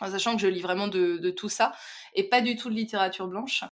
[0.01, 1.71] en sachant que je lis vraiment de tout ça
[2.15, 3.63] et pas du tout de littérature blanche.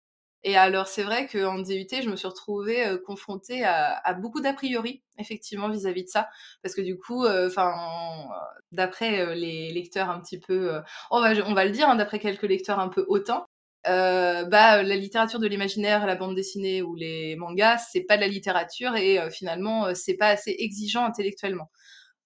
[0.45, 4.53] Et alors, c'est vrai qu'en DUT, je me suis retrouvée euh, confrontée à, beaucoup d'a
[4.53, 6.29] priori, effectivement, vis-à-vis de ça.
[6.61, 8.35] Parce que du coup, enfin, euh,
[8.71, 12.79] d'après euh, les lecteurs un petit peu, on, va, le dire, hein, d'après quelques lecteurs
[12.79, 13.45] un peu hautains,
[13.85, 18.27] bah, la littérature de l'imaginaire, la bande dessinée ou les mangas, c'est pas de la
[18.27, 21.69] littérature et finalement, c'est pas assez exigeant intellectuellement.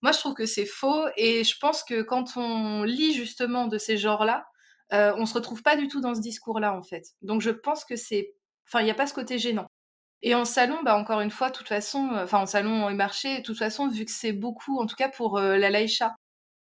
[0.01, 3.77] Moi, je trouve que c'est faux et je pense que quand on lit justement de
[3.79, 4.45] ces genres-là,
[4.93, 7.07] euh, on se retrouve pas du tout dans ce discours-là en fait.
[7.21, 8.33] Donc je pense que c'est,
[8.67, 9.67] enfin il n'y a pas ce côté gênant.
[10.23, 13.39] Et en salon, bah encore une fois, de toute façon, enfin en salon et marché,
[13.39, 16.15] de toute façon, vu que c'est beaucoup, en tout cas pour la Laïcha,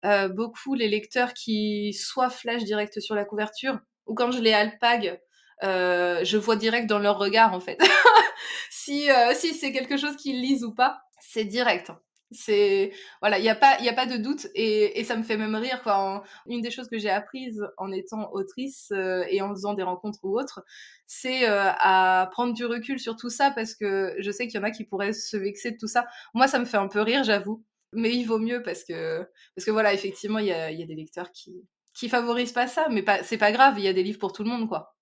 [0.04, 4.52] euh, beaucoup les lecteurs qui soit flash direct sur la couverture, ou quand je les
[4.52, 5.20] alpag,
[5.64, 7.78] euh, je vois direct dans leur regard en fait.
[8.70, 11.92] si si c'est quelque chose qu'ils lisent ou pas, c'est direct.
[12.32, 15.22] C'est voilà, il y a pas il a pas de doute et, et ça me
[15.22, 16.24] fait même rire quoi.
[16.46, 20.18] Une des choses que j'ai apprises en étant autrice euh, et en faisant des rencontres
[20.24, 20.64] ou autres,
[21.06, 24.62] c'est euh, à prendre du recul sur tout ça parce que je sais qu'il y
[24.62, 26.06] en a qui pourraient se vexer de tout ça.
[26.34, 29.20] Moi, ça me fait un peu rire, j'avoue, mais il vaut mieux parce que
[29.54, 32.66] parce que voilà, effectivement, il y a, y a des lecteurs qui qui favorisent pas
[32.66, 34.68] ça, mais pas c'est pas grave, il y a des livres pour tout le monde
[34.68, 34.96] quoi.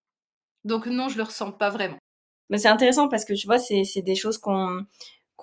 [0.64, 1.98] Donc non, je le ressens pas vraiment.
[2.50, 4.86] Mais c'est intéressant parce que tu vois, c'est des choses qu'on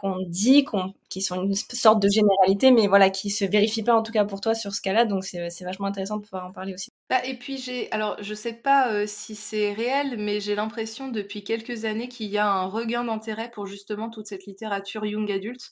[0.01, 0.65] qu'on dit,
[1.09, 4.25] qui sont une sorte de généralité, mais voilà, qui se vérifient pas en tout cas
[4.25, 5.05] pour toi sur ce cas-là.
[5.05, 6.89] Donc c'est, c'est vachement intéressant de pouvoir en parler aussi.
[7.09, 11.09] Bah, et puis j'ai, alors je sais pas euh, si c'est réel, mais j'ai l'impression
[11.09, 15.31] depuis quelques années qu'il y a un regain d'intérêt pour justement toute cette littérature young
[15.31, 15.71] adulte.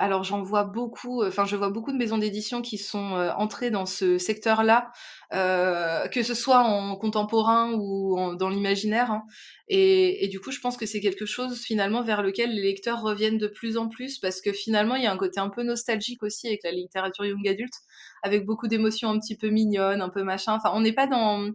[0.00, 3.70] Alors j'en vois beaucoup, enfin je vois beaucoup de maisons d'édition qui sont euh, entrées
[3.70, 4.90] dans ce secteur-là,
[5.34, 9.10] euh, que ce soit en contemporain ou dans l'imaginaire.
[9.10, 9.24] Hein.
[9.68, 13.02] Et, et, du coup, je pense que c'est quelque chose finalement vers lequel les lecteurs
[13.02, 15.62] reviennent de plus en plus parce que finalement, il y a un côté un peu
[15.62, 17.74] nostalgique aussi avec la littérature young adulte,
[18.22, 20.54] avec beaucoup d'émotions un petit peu mignonnes, un peu machin.
[20.54, 21.50] Enfin, on n'est pas dans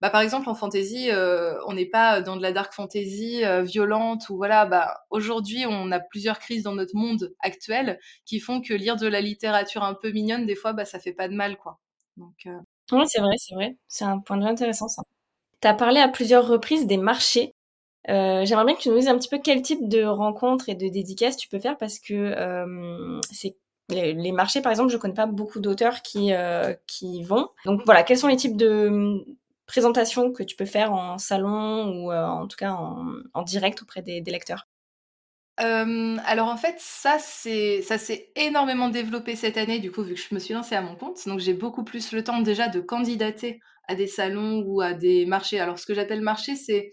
[0.00, 3.62] bah, par exemple en fantasy, euh, on n'est pas dans de la dark fantasy euh,
[3.62, 4.66] violente ou voilà.
[4.66, 9.06] Bah, aujourd'hui, on a plusieurs crises dans notre monde actuel qui font que lire de
[9.06, 11.78] la littérature un peu mignonne, des fois, bah, ça fait pas de mal, quoi.
[12.16, 12.58] Donc, euh...
[12.92, 13.76] oui, c'est vrai, c'est vrai.
[13.88, 15.02] C'est un point de vue intéressant, ça.
[15.60, 17.54] Tu as parlé à plusieurs reprises des marchés.
[18.08, 20.74] Euh, J'aimerais bien que tu nous dises un petit peu quel type de rencontres et
[20.74, 23.56] de dédicaces tu peux faire parce que c'est
[23.88, 27.48] les, les, marchés, par exemple, je connais pas beaucoup d'auteurs qui euh, qui vont.
[27.64, 29.24] Donc voilà, quels sont les types de
[29.66, 33.82] présentation que tu peux faire en salon ou euh, en tout cas en, en, direct
[33.82, 34.68] auprès des, lecteurs?
[35.60, 40.14] Euh, alors en fait, ça c'est ça s'est énormément développé cette année, du coup, vu
[40.14, 41.26] que je me suis lancée à mon compte.
[41.26, 45.26] Donc j'ai beaucoup plus le temps déjà de candidater à des salons ou à des
[45.26, 45.60] marchés.
[45.60, 46.90] Alors, ce que j'appelle marché, c'est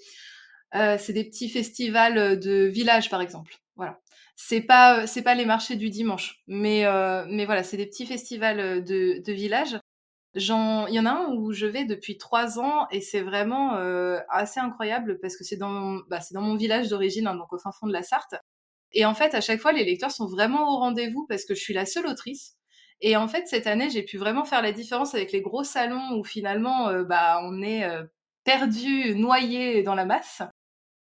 [0.76, 3.56] euh, c'est des petits festivals de village, par exemple.
[3.76, 4.00] Voilà.
[4.36, 6.86] C'est pas c'est pas les marchés du dimanche, mais
[7.28, 9.78] mais voilà, c'est des petits festivals de, de village.
[10.36, 13.74] Il y en a un où je vais depuis trois ans et c'est vraiment
[14.30, 17.58] assez incroyable parce que c'est dans mon, bah, dans mon village d'origine, hein, donc au
[17.58, 18.36] fin fond de la Sarthe.
[18.93, 21.62] Et en fait, à chaque fois, les lecteurs sont vraiment au rendez-vous parce que je
[21.62, 22.56] suis la seule autrice.
[23.02, 26.17] Et en fait, cette année, j'ai pu vraiment faire la différence avec les gros salons
[26.17, 28.04] où finalement, euh, bah, on est euh,
[28.43, 30.41] perdu, noyé dans la masse.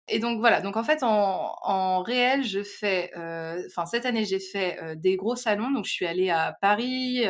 [0.10, 4.40] Et donc voilà, donc en fait, en, réel, je fais, euh, enfin cette année, j'ai
[4.40, 5.72] fait des gros salons.
[5.72, 7.24] Donc je suis allée à Paris,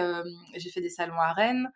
[0.56, 1.72] j'ai fait des salons à Rennes,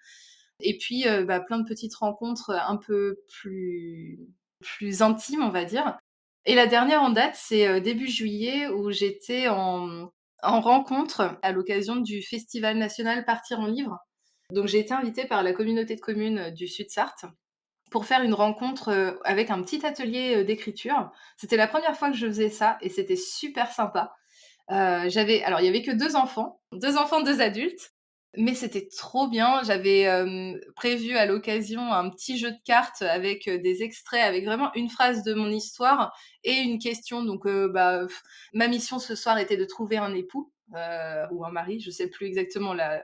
[0.59, 4.19] et puis bah, plein de petites rencontres un peu plus
[4.61, 5.97] plus intimes, on va dire.
[6.45, 10.09] Et la dernière en date, c'est début juillet où j'étais en,
[10.41, 13.97] rencontre à l'occasion du Festival national Partir en livre.
[14.51, 17.25] Donc j'ai été invitée par la communauté de communes du Sud-Sarthe
[17.93, 21.11] pour faire une rencontre avec un petit atelier d'écriture.
[21.37, 24.15] C'était la première fois que je faisais ça et c'était super sympa.
[24.67, 27.91] j'avais alors il y avait que deux enfants, deux enfants, deux adultes,
[28.35, 29.61] mais c'était trop bien.
[29.63, 30.07] J'avais
[30.75, 35.23] prévu à l'occasion un petit jeu de cartes avec des extraits, avec vraiment une phrase
[35.23, 36.11] de mon histoire
[36.43, 37.23] et une question.
[37.23, 38.07] Donc, bah,
[38.53, 40.51] ma mission ce soir était de trouver un époux.
[40.71, 43.03] Ou un mari, je sais plus exactement là,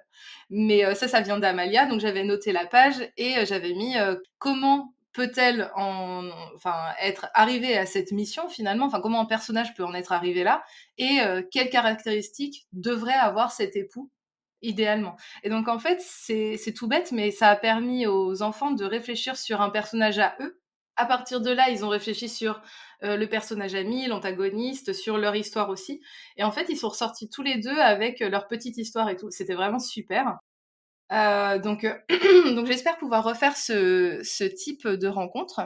[0.49, 1.85] mais ça, ça vient d'Amalia.
[1.85, 3.95] Donc j'avais noté la page et j'avais mis
[4.37, 9.83] comment peut-elle en, enfin, être arrivée à cette mission finalement, enfin comment un personnage peut
[9.83, 10.63] en être arrivé là,
[10.97, 11.17] et
[11.51, 14.11] quelles caractéristiques devrait avoir cet époux
[14.61, 15.15] idéalement?
[15.43, 19.35] Et donc en fait, c'est tout bête, mais ça a permis aux enfants de réfléchir
[19.35, 20.58] sur un personnage à eux.
[20.99, 22.61] À partir de là, ils ont réfléchi sur
[23.03, 26.01] euh, le personnage ami, l'antagoniste, sur leur histoire aussi.
[26.35, 29.31] Et en fait, ils sont ressortis tous les deux avec leur petite histoire et tout.
[29.31, 30.39] C'était vraiment super.
[31.13, 31.87] Euh, donc,
[32.65, 35.61] j'espère pouvoir refaire ce, type de rencontre.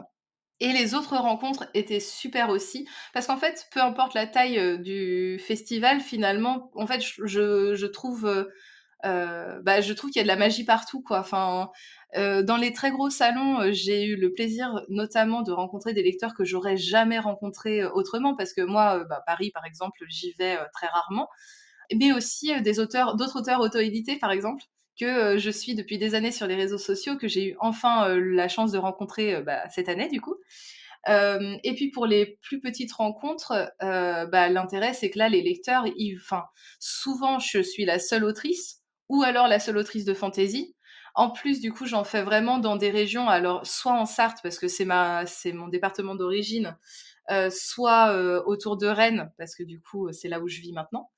[0.60, 4.78] Et les autres rencontres étaient super aussi, parce qu'en fait, peu importe la taille euh,
[4.78, 8.48] du festival, finalement, en fait, je, trouve
[9.06, 11.24] euh, bah, trouve qu'il y a de la magie partout, quoi.
[12.16, 16.04] Euh, dans les très gros salons, euh, j'ai eu le plaisir notamment de rencontrer des
[16.04, 20.58] lecteurs que j'aurais jamais rencontrés autrement, parce que moi, bah, Paris, par exemple, j'y vais
[20.74, 21.28] très rarement,
[21.96, 24.64] mais aussi des auteurs, d'autres auteurs auto-édités, par exemple,
[25.00, 28.48] que je suis depuis des années sur les réseaux sociaux, que j'ai eu enfin la
[28.48, 30.36] chance de rencontrer bah, cette année, du coup.
[31.10, 35.42] Euh, et puis pour les plus petites rencontres, euh, bah, l'intérêt c'est que là les
[35.42, 36.44] lecteurs, enfin
[36.80, 40.73] souvent je suis la seule autrice, ou alors la seule autrice de fantasy.
[41.16, 44.58] En plus, du coup, j'en fais vraiment dans des régions, alors soit en Sarthe, parce
[44.58, 46.76] que c'est ma, c'est mon département d'origine,
[47.30, 50.74] euh, soit euh, autour de Rennes, parce que du coup, c'est là où je vis
[50.74, 51.12] maintenant.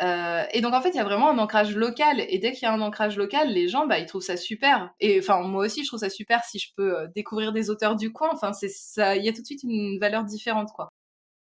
[0.00, 2.24] Euh, et donc, en fait, il y a vraiment un ancrage local.
[2.28, 4.92] Et dès qu'il y a un ancrage local, les gens, bah, ils trouvent ça super.
[5.00, 8.10] Et enfin, moi aussi, je trouve ça super si je peux découvrir des auteurs du
[8.10, 8.30] coin.
[8.32, 10.88] Enfin, c'est ça, il y a tout de suite une valeur différente, quoi.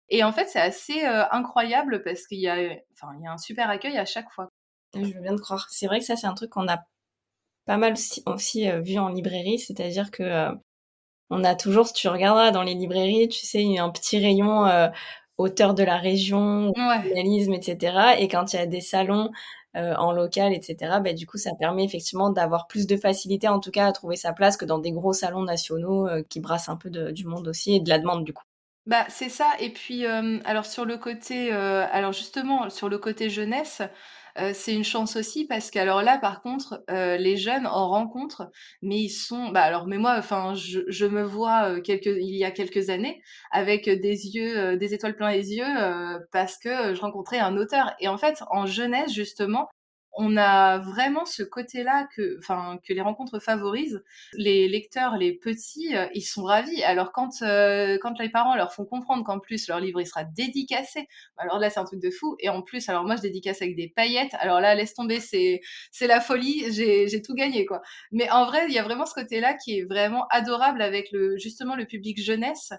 [0.09, 2.55] Et en fait, c'est assez incroyable parce qu'il y a,
[2.93, 4.49] enfin, il y a un super accueil à chaque fois.
[4.93, 5.67] Je veux bien te croire.
[5.71, 6.85] C'est vrai que ça, c'est un truc qu'on a
[7.65, 10.51] pas mal aussi, euh, vu en librairie, c'est-à-dire que euh,
[11.29, 14.87] on a toujours, si tu regarderas dans les librairies, tu sais, un petit rayon euh,
[15.37, 18.15] auteur de la région, journalisme, etc.
[18.19, 19.31] Et quand il y a des salons
[19.77, 23.71] en local, etc., bah, du coup, ça permet effectivement d'avoir plus de facilité, en tout
[23.71, 26.89] cas, à trouver sa place que dans des gros salons nationaux qui brassent un peu
[26.89, 28.45] du monde aussi et de la demande, du coup.
[28.85, 29.51] Bah, c'est ça.
[29.59, 33.81] Et puis, alors sur le côté, alors justement, sur le côté jeunesse,
[34.37, 38.51] euh, c'est une chance aussi parce qu'alors là, par contre, euh, les jeunes en rencontrent,
[38.81, 42.35] mais ils sont, bah alors, mais moi, enfin, je, je, me vois euh, quelques, il
[42.35, 43.21] y a quelques années
[43.51, 45.65] avec des yeux, des étoiles plein les yeux,
[46.31, 47.93] parce que je rencontrais un auteur.
[47.99, 49.69] Et en fait, en jeunesse justement,
[50.17, 54.01] on a vraiment ce côté-là que, enfin, que les rencontres favorisent.
[54.33, 56.83] Les lecteurs, les petits, euh, ils sont ravis.
[56.83, 60.23] Alors quand, euh, quand les parents leur font comprendre qu'en plus leur livre il sera
[60.23, 62.37] dédicacé, alors là c'est un truc de fou.
[62.39, 64.33] Et en plus, alors moi je dédicace avec des paillettes.
[64.39, 66.63] Alors là, laisse tomber, c'est c'est la folie.
[66.71, 67.81] J'ai tout gagné quoi.
[68.11, 71.37] Mais en vrai, il y a vraiment ce côté-là qui est vraiment adorable avec le
[71.37, 72.71] justement le public jeunesse.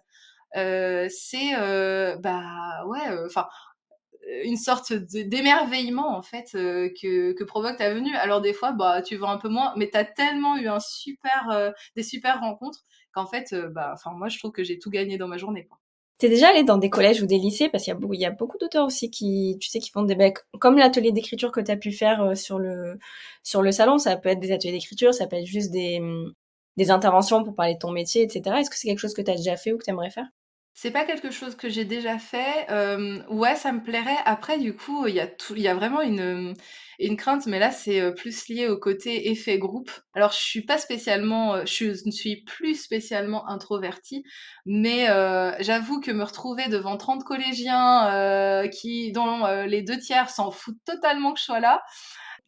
[0.56, 3.46] Euh, c'est euh, bah ouais enfin
[4.44, 8.14] une sorte d'émerveillement en fait euh, que, que, provoque ta venue.
[8.16, 10.80] Alors des fois, bah tu vois un peu moins, mais tu as tellement eu un
[10.80, 14.78] super, euh, des super rencontres qu'en fait, euh, bah, enfin moi je trouve que j'ai
[14.78, 15.68] tout gagné dans ma journée.
[16.18, 17.68] T'es déjà allé dans des collèges ou des lycées?
[17.68, 19.90] Parce qu'il y a beaucoup, il y a beaucoup d'auteurs aussi qui, tu sais, qui
[19.90, 22.98] font des becs, comme l'atelier d'écriture que tu as pu faire sur le
[23.42, 23.98] sur le salon.
[23.98, 26.00] Ça peut être des ateliers d'écriture, ça peut être juste des
[26.76, 28.56] des interventions pour parler de ton métier, etc.
[28.58, 30.26] Est-ce que c'est quelque chose que tu as déjà fait ou que tu aimerais faire?
[30.78, 32.66] C'est pas quelque chose que j'ai déjà fait.
[32.68, 34.18] Hem, ouais, ça me plairait.
[34.26, 36.52] Après, du coup, il y a tout il y a vraiment une,
[36.98, 39.90] une crainte, mais là, c'est, heu, plus lié au côté effet groupe.
[40.12, 44.22] Alors, je suis pas spécialement, heu, je ne suis plus spécialement introvertie,
[44.66, 49.98] mais heu, j'avoue que me retrouver devant 30 collégiens, heu, qui dont, heu, les 2
[49.98, 51.82] tiers s'en foutent totalement que je sois là,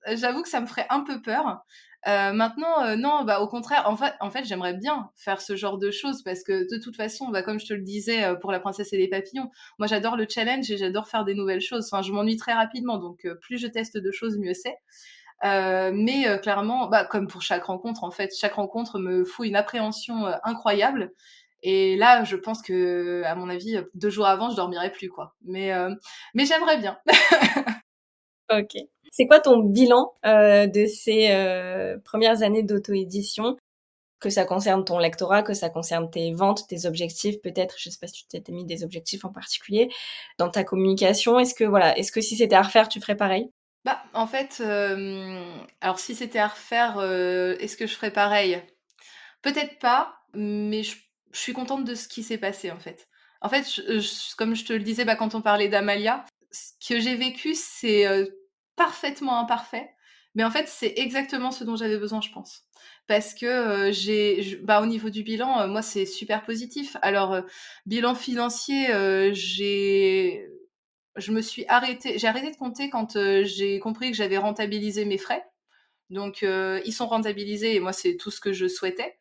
[0.07, 1.61] j'avoue que ça me ferait un peu peur.
[2.09, 5.56] Heu, maintenant, heu, non, bah, au contraire, en fait en fait, j'aimerais bien faire ce
[5.56, 8.38] genre de choses parce que de toute façon, bah, comme je te le disais, heu,
[8.38, 11.61] pour La Princesse et les Papillons, moi j'adore le challenge et j'adore faire des nouvelles
[11.61, 11.88] choses.
[11.92, 14.76] Enfin, je m'ennuie très rapidement, donc heu, plus je teste de choses, mieux c'est.
[15.44, 19.56] Heu, mais clairement, bah, comme pour chaque rencontre, en fait, chaque rencontre me fout une
[19.56, 21.12] appréhension, incroyable
[21.64, 25.09] et là, je pense que, à mon avis, heu, 2 jours avant, je dormirais plus,
[25.11, 25.34] quoi.
[25.44, 25.72] Mais
[26.34, 26.98] mais j'aimerais bien.
[28.50, 28.88] OK.
[29.12, 33.56] C'est quoi ton bilan euh, de ces euh, premières années d'auto-édition?
[34.20, 37.98] Que ça concerne ton lectorat, que ça concerne tes ventes, tes objectifs, peut-être, je sais
[38.00, 39.90] pas si tu t'es mis des objectifs en particulier
[40.38, 41.38] dans ta communication.
[41.38, 43.48] Est-ce que voilà, est-ce que si c'était à refaire, tu ferais pareil?
[43.84, 45.44] Bah, en fait, euh,
[45.80, 47.00] alors si c'était à refaire,
[47.61, 48.61] est-ce que je ferais pareil?
[49.40, 50.96] Peut-être pas, mais je,
[51.32, 53.06] suis contente de ce qui s'est passé en fait.
[53.40, 53.64] En fait,
[54.36, 58.04] comme je te le disais bah, quand on parlait d'Amalia, ce que j'ai vécu, c'est
[58.79, 59.91] parfaitement imparfait.
[60.35, 62.62] Mais en fait, c'est exactement ce dont j'avais besoin, je pense.
[63.07, 66.97] Parce que j'ai, bah, au niveau du bilan, moi, c'est super positif.
[67.03, 67.41] Alors,
[67.87, 68.87] bilan financier,
[69.33, 70.49] j'ai,
[71.16, 75.18] je me suis arrêtée, j'ai arrêté de compter quand j'ai compris que j'avais rentabilisé mes
[75.18, 75.45] frais.
[76.11, 79.18] Donc, ils sont rentabilisés et moi, c'est tout ce que je souhaitais.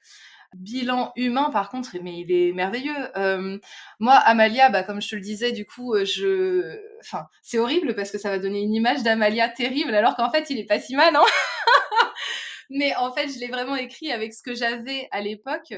[0.56, 2.96] Bilan humain, par contre, mais il est merveilleux.
[3.18, 3.58] Euh,
[4.00, 7.96] moi, Amalia, bah, comme je te le disais, du coup, euh, je, enfin, c'est horrible
[7.96, 10.80] parce que ça va donner une image d'Amalia terrible, alors qu'en fait, il est pas
[10.80, 11.24] si mal, hein
[12.70, 15.74] Mais en fait, je l'ai vraiment écrit avec ce que j'avais à l'époque.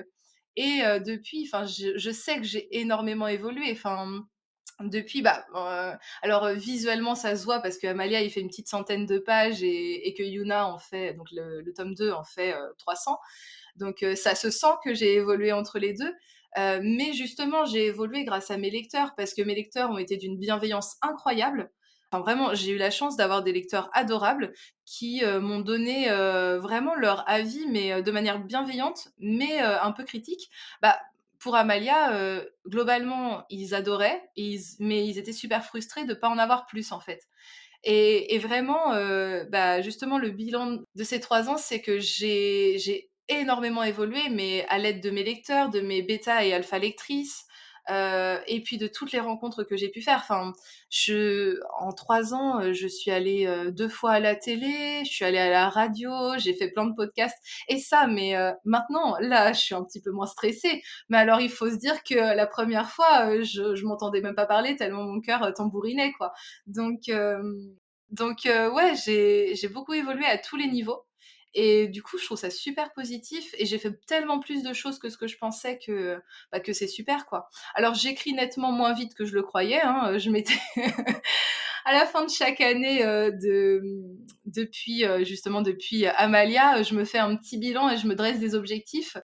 [0.55, 3.71] Et euh, depuis, enfin, je, sais que j'ai énormément évolué.
[3.71, 4.23] Enfin,
[4.81, 5.45] depuis, bah,
[6.21, 9.61] alors visuellement ça se voit parce que Amalia il fait une petite centaine de pages
[9.61, 13.17] et, que Yuna en fait, donc le, le tome 2 en fait euh, 300.
[13.79, 16.13] Donc euh, ça se sent que j'ai évolué entre les deux.
[16.57, 20.17] Euh, mais justement, j'ai évolué grâce à mes lecteurs parce que mes lecteurs ont été
[20.17, 21.71] d'une bienveillance incroyable.
[22.11, 24.51] Vraiment, j'ai eu la chance d'avoir des lecteurs adorables
[24.83, 26.09] qui euh, m'ont donné
[26.59, 30.49] vraiment leur avis, mais de manière bienveillante, mais un peu critique.
[30.81, 30.97] Bah,
[31.37, 34.23] pour Amalia, globalement, ils adoraient,
[34.79, 37.27] mais ils étaient super frustrés de ne pas en avoir plus, en fait.
[37.83, 38.89] Et, et vraiment,
[39.51, 44.77] bah, justement, le bilan de ces trois ans, c'est que j'ai énormément évolué, mais à
[44.77, 47.45] l'aide de mes lecteurs, de mes bêta et alpha lectrices,
[47.89, 50.19] euh, et puis de toutes les rencontres que j'ai pu faire.
[50.21, 50.53] Enfin,
[50.91, 55.09] je, en trois ans, euh, je suis allée euh, deux fois à la télé, je
[55.11, 57.37] suis allée à la radio, j'ai fait plein de podcasts.
[57.67, 60.83] Et ça, mais euh, maintenant, là, je suis un petit peu moins stressée.
[61.09, 64.35] Mais alors, il faut se dire que la première fois, euh, je, je m'entendais même
[64.35, 66.31] pas parler tellement mon cœur tambourinait, quoi.
[66.67, 67.41] Donc, euh,
[68.09, 71.05] donc ouais, j'ai beaucoup évolué à tous les niveaux.
[71.53, 74.99] Et du coup, je trouve ça super positif et j'ai fait tellement plus de choses
[74.99, 76.21] que ce que je pensais que,
[76.51, 77.49] bah, que c'est super, quoi.
[77.75, 79.81] Alors, j'écris nettement moins vite que je le croyais.
[79.81, 80.17] Hein.
[80.17, 80.59] Je m'étais,
[81.85, 83.81] à la fin de chaque année, euh, de,
[84.45, 88.39] depuis, euh, justement, depuis Amalia, je me fais un petit bilan et je me dresse
[88.39, 89.17] des objectifs.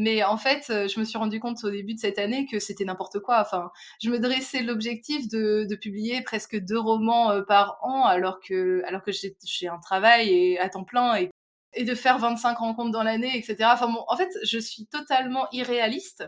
[0.00, 2.84] Mais en fait, je me suis rendu compte au début de cette année que c'était
[2.84, 3.40] n'importe quoi.
[3.40, 8.38] Enfin, je me dressais l'objectif de, de, publier presque deux romans euh, par an, alors
[8.38, 11.30] que, alors que j'ai un travail et à temps plein et
[11.78, 13.70] et de faire 25 rencontres dans l'année, etc.
[13.72, 16.24] Enfin bon, en fait, je suis totalement irréaliste,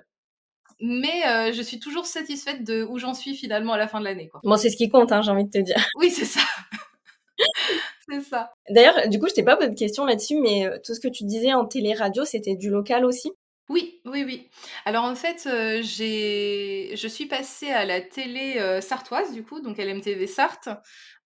[0.81, 4.05] mais euh, je suis toujours satisfaite de où j'en suis finalement à la fin de
[4.05, 4.31] l'année.
[4.45, 5.85] Bon, c'est ce qui compte, hein, j'ai envie de te dire.
[5.97, 6.41] Oui, c'est ça.
[8.09, 8.53] c'est ça.
[8.71, 11.09] D'ailleurs, du coup, je t'ai pas posé de question là-dessus, mais euh, tout ce que
[11.09, 13.33] tu disais en télé-radio, c'était du local aussi?
[13.71, 14.51] Oui, oui, oui.
[14.85, 19.79] Alors en fait, euh, je suis passée à la télé euh, sartoise du coup, donc
[19.79, 20.69] LMTV Sarthe,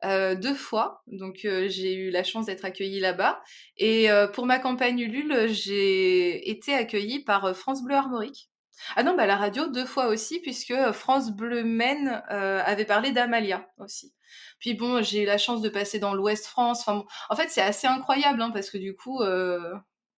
[0.05, 1.03] euh, deux fois.
[1.07, 3.41] Donc j'ai eu la chance d'être accueillie là-bas.
[3.79, 8.51] Et pour ma campagne Ulule, j'ai été accueillie par France Bleu Armorique.
[8.95, 13.67] Ah non, bah la radio deux fois aussi, puisque France Bleu Maine avait parlé d'Amalia
[13.79, 14.13] aussi.
[14.59, 16.81] Puis bon, j'ai eu la chance de passer dans l'Ouest France.
[16.81, 19.23] Enfin, en fait, c'est assez incroyable, hein, parce que du coup,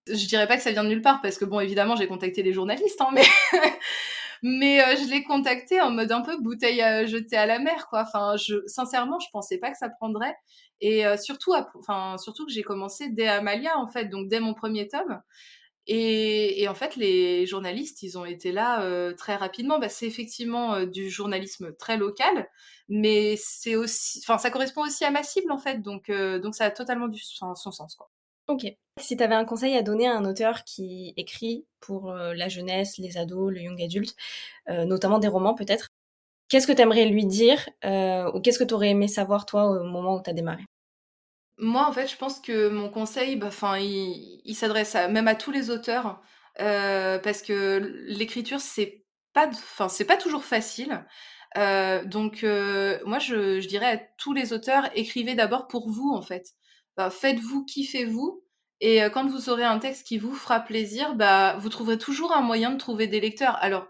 [0.09, 2.43] je dirais pas que ça vient de nulle part parce que bon évidemment j'ai contacté
[2.43, 3.25] les journalistes hein, mais
[4.43, 7.89] mais euh, je l'ai contacté en mode un peu bouteille à jeter à la mer
[7.89, 8.03] quoi.
[8.03, 10.37] Enfin je sincèrement je pensais pas que ça prendrait.
[10.81, 14.55] Et euh, surtout enfin surtout que j'ai commencé dès Amalia en fait donc dès mon
[14.55, 15.21] premier tome.
[15.89, 19.79] Et, et en fait les journalistes ils ont été là euh, très rapidement.
[19.79, 22.49] Bah, c'est effectivement euh, du journalisme très local
[22.89, 25.83] mais c'est aussi enfin ça correspond aussi à ma cible en fait.
[25.83, 28.11] Donc euh, donc ça a totalement du son, son sens quoi
[28.49, 28.67] Ok.
[28.99, 32.49] Si tu avais un conseil à donner à un auteur qui écrit pour euh, la
[32.49, 34.15] jeunesse, les ados, le young adulte,
[34.69, 35.89] euh, notamment des romans peut-être,
[36.49, 39.67] qu'est-ce que tu aimerais lui dire euh, ou qu'est-ce que tu aurais aimé savoir toi
[39.67, 40.65] au moment où tu as démarré?
[41.59, 45.71] Moi, en fait, je pense que mon conseil, bah, il, s'adresse même à tous les
[45.71, 46.21] auteurs
[46.57, 49.51] parce que l'écriture, c'est pas,
[49.89, 51.05] c'est pas toujours facile.
[51.55, 56.56] donc, moi, je dirais à tous les auteurs, écrivez d'abord pour vous, en fait.
[56.97, 58.43] Bah, faites-vous, kiffez-vous.
[58.81, 62.33] Et euh, quand vous aurez un texte qui vous fera plaisir, bah, vous trouverez toujours
[62.33, 63.57] un moyen de trouver des lecteurs.
[63.63, 63.89] Alors,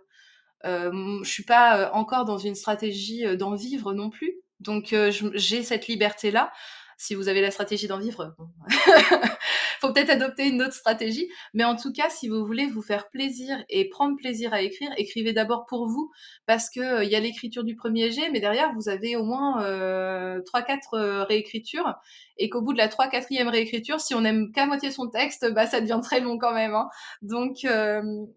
[0.65, 4.95] euh, je suis pas euh, encore dans une stratégie euh, d'en vivre non plus, donc
[5.35, 6.53] j'ai cette liberté-là
[6.99, 8.49] si vous avez la stratégie d'en vivre, bon.
[9.81, 11.29] faut peut-être adopter une autre stratégie.
[11.55, 14.91] Mais en tout cas, si vous voulez vous faire plaisir et prendre plaisir à écrire,
[14.97, 16.11] écrivez d'abord pour vous,
[16.47, 19.25] parce que euh, il y a l'écriture du premier jet, mais derrière vous avez au
[19.25, 21.95] moins euh, trois, quatre euh, réécritures,
[22.39, 25.51] et qu'au bout de la trois, quatrième réécriture, si on n'aime qu'à moitié son texte,
[25.53, 26.75] bah ça devient très long quand même.
[26.75, 26.89] Hein.
[27.23, 27.67] Donc,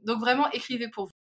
[0.06, 1.12] donc vraiment écrivez pour vous.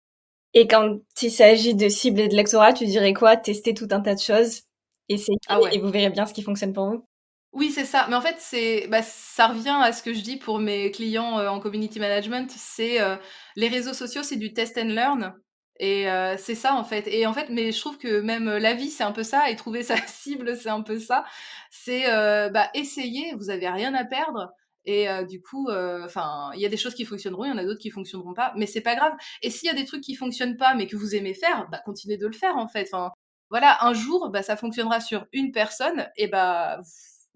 [0.53, 3.37] Et quand il s'agit de cible et de lectorat, tu dirais quoi?
[3.37, 4.61] Tester tout un tas de choses,
[5.07, 7.08] essayer, ah et vous verrez bien ce qui fonctionne pour vous.
[7.51, 8.05] Oui, c'est ça.
[8.09, 11.39] Mais en fait, c'est, bah, ça revient à ce que je dis pour mes clients
[11.39, 12.49] euh, en community management.
[12.51, 13.15] C'est euh,
[13.55, 15.33] les réseaux sociaux, c'est du test and learn.
[15.81, 17.07] Et euh, c'est ça en fait.
[17.07, 19.49] Et en fait, mais je trouve que même la vie, c'est un peu ça.
[19.49, 21.25] Et trouver sa cible, c'est un peu ça.
[21.71, 22.03] C'est
[22.51, 23.33] bah, essayer.
[23.35, 24.51] Vous avez rien à perdre.
[24.85, 27.63] Et du coup, enfin, il y a des choses qui fonctionneront, il y en a
[27.63, 29.13] d'autres qui fonctionneront pas, mais c'est pas grave.
[29.41, 31.79] Et s'il y a des trucs qui fonctionnent pas, mais que vous aimez faire, bah
[31.85, 32.89] continuez de le faire en fait.
[32.91, 33.11] Enfin,
[33.49, 36.79] voilà, un jour, bah ça fonctionnera sur une personne, et bah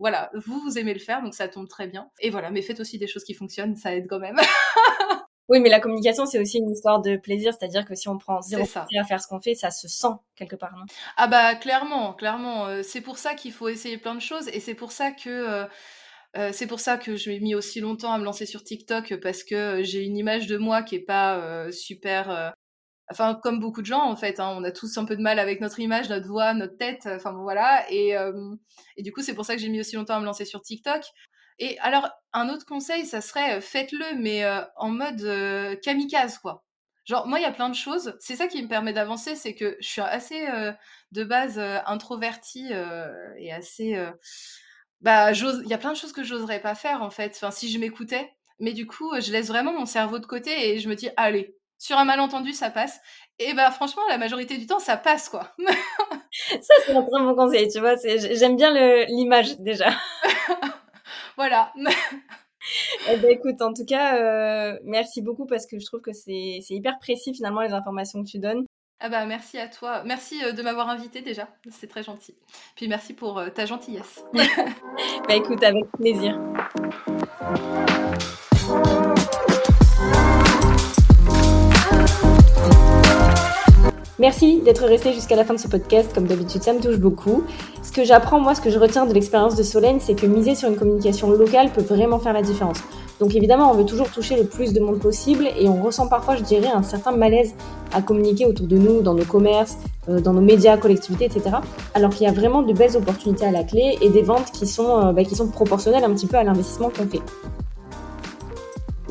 [0.03, 2.09] voilà, vous, vous aimez le faire, donc ça tombe très bien.
[2.19, 4.35] Et voilà, mais faites aussi des choses qui fonctionnent, ça aide quand même.
[5.47, 8.41] oui, mais la communication, c'est aussi une histoire de plaisir, c'est-à-dire que si on prend
[8.41, 10.83] zéro plaisir à faire ce qu'on fait, ça se sent quelque part, non?
[11.15, 12.65] Ah bah clairement, clairement.
[12.65, 15.29] Euh, c'est pour ça qu'il faut essayer plein de choses, et c'est pour ça que...
[15.29, 15.65] Euh,
[16.35, 19.21] euh, c'est pour ça que je m'ai mis aussi longtemps à me lancer sur TikTok
[19.21, 22.53] parce que j'ai une image de moi qui est pas super
[23.13, 25.39] enfin comme beaucoup de gens en fait, hein, on a tous un peu de mal
[25.39, 27.85] avec notre image, notre voix, notre tête, enfin voilà.
[27.91, 28.55] Et, euh,
[28.97, 30.61] et du coup, c'est pour ça que j'ai mis aussi longtemps à me lancer sur
[30.61, 31.03] TikTok.
[31.59, 35.21] Et alors, un autre conseil, ça serait euh, faites-le, mais euh, en mode
[35.81, 36.63] kamikaze quoi.
[37.05, 38.15] Genre moi, il y a plein de choses.
[38.19, 40.47] C'est ça qui me permet d'avancer, c'est que je suis assez
[41.11, 42.71] de base introvertie
[43.37, 43.97] et assez.
[45.01, 47.33] bah, il y a plein de choses que j'oserais pas faire en fait.
[47.35, 48.31] Enfin, si je m'écoutais.
[48.59, 51.57] Mais du coup, je laisse vraiment mon cerveau de côté et je me dis, allez,
[51.83, 53.01] sur un malentendu, ça passe.
[53.39, 55.53] Et bah franchement, la majorité du temps, ça passe quoi.
[56.61, 57.95] ça, c'est un très bon conseil, tu vois.
[58.05, 58.71] J'aime bien
[59.07, 59.89] l'image déjà.
[61.35, 61.73] voilà.
[63.11, 66.61] eh ben, écoute, en tout cas, euh, merci beaucoup parce que je trouve que c'est
[66.69, 68.65] hyper précis finalement les informations que tu donnes.
[69.01, 70.03] Ah bah merci à toi.
[70.05, 71.49] Merci euh, de m'avoir invité déjà.
[71.69, 72.37] C'est très gentil.
[72.77, 74.23] Puis merci pour euh, ta gentillesse.
[74.33, 76.39] bah écoute, avec plaisir.
[84.23, 86.13] Merci d'être resté jusqu'à la fin de ce podcast.
[86.15, 87.43] Comme d'habitude, ça me touche beaucoup.
[87.81, 90.55] Ce que j'apprends, moi, ce que je retiens de l'expérience de Solène, c'est que miser
[90.55, 92.77] sur une communication locale peut vraiment faire la différence.
[93.19, 96.37] Donc évidemment, on veut toujours toucher le plus de monde possible et on ressent parfois,
[96.37, 97.53] je dirais, un certain malaise
[97.91, 101.57] à communiquer autour de nous, dans nos commerces, euh, dans nos médias, collectivités, etc.
[101.93, 104.67] Alors qu'il y a vraiment de belles opportunités à la clé et des ventes qui
[104.67, 107.19] sont, euh, bah, qui sont proportionnelles un petit peu à l'investissement qu'on fait.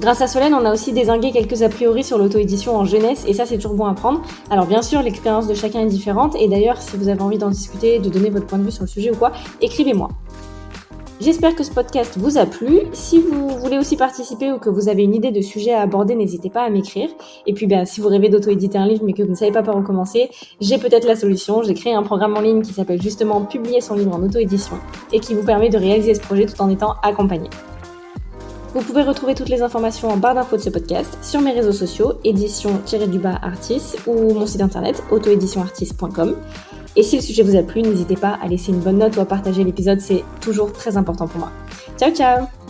[0.03, 3.35] Grâce à Solène, on a aussi désingué quelques a priori sur l'auto-édition en jeunesse, et
[3.35, 4.21] ça c'est toujours bon à prendre.
[4.51, 7.51] Alors bien sûr, l'expérience de chacun est différente, et d'ailleurs, si vous avez envie d'en
[7.51, 9.31] discuter, de donner votre point de vue sur le sujet ou quoi,
[9.61, 10.09] écrivez-moi.
[11.21, 12.81] J'espère que ce podcast vous a plu.
[12.93, 16.17] Si vous voulez aussi participer ou que vous avez une idée de sujet à aborder,
[16.17, 17.09] n'hésitez pas à m'écrire.
[17.47, 19.63] Et puis, ben, si vous rêvez d'auto-éditer un livre mais que vous ne savez pas
[19.63, 20.31] par où commencer,
[20.61, 21.63] j'ai peut-être la solution.
[21.63, 24.81] J'ai créé un programme en ligne qui s'appelle justement Publier son livre en auto-édition
[25.13, 27.51] et qui vous permet de réaliser ce projet tout en étant accompagné.
[28.75, 31.73] Vous pouvez retrouver toutes les informations en barre d'infos de ce podcast sur mes réseaux
[31.73, 36.37] sociaux, édition-du-bas artis ou mon site internet autoéditionartis.com.
[36.97, 39.21] Et si le sujet vous a plu, n'hésitez pas à laisser une bonne note ou
[39.21, 41.51] à partager l'épisode, c'est toujours très important pour moi.
[41.99, 42.62] Ciao ciao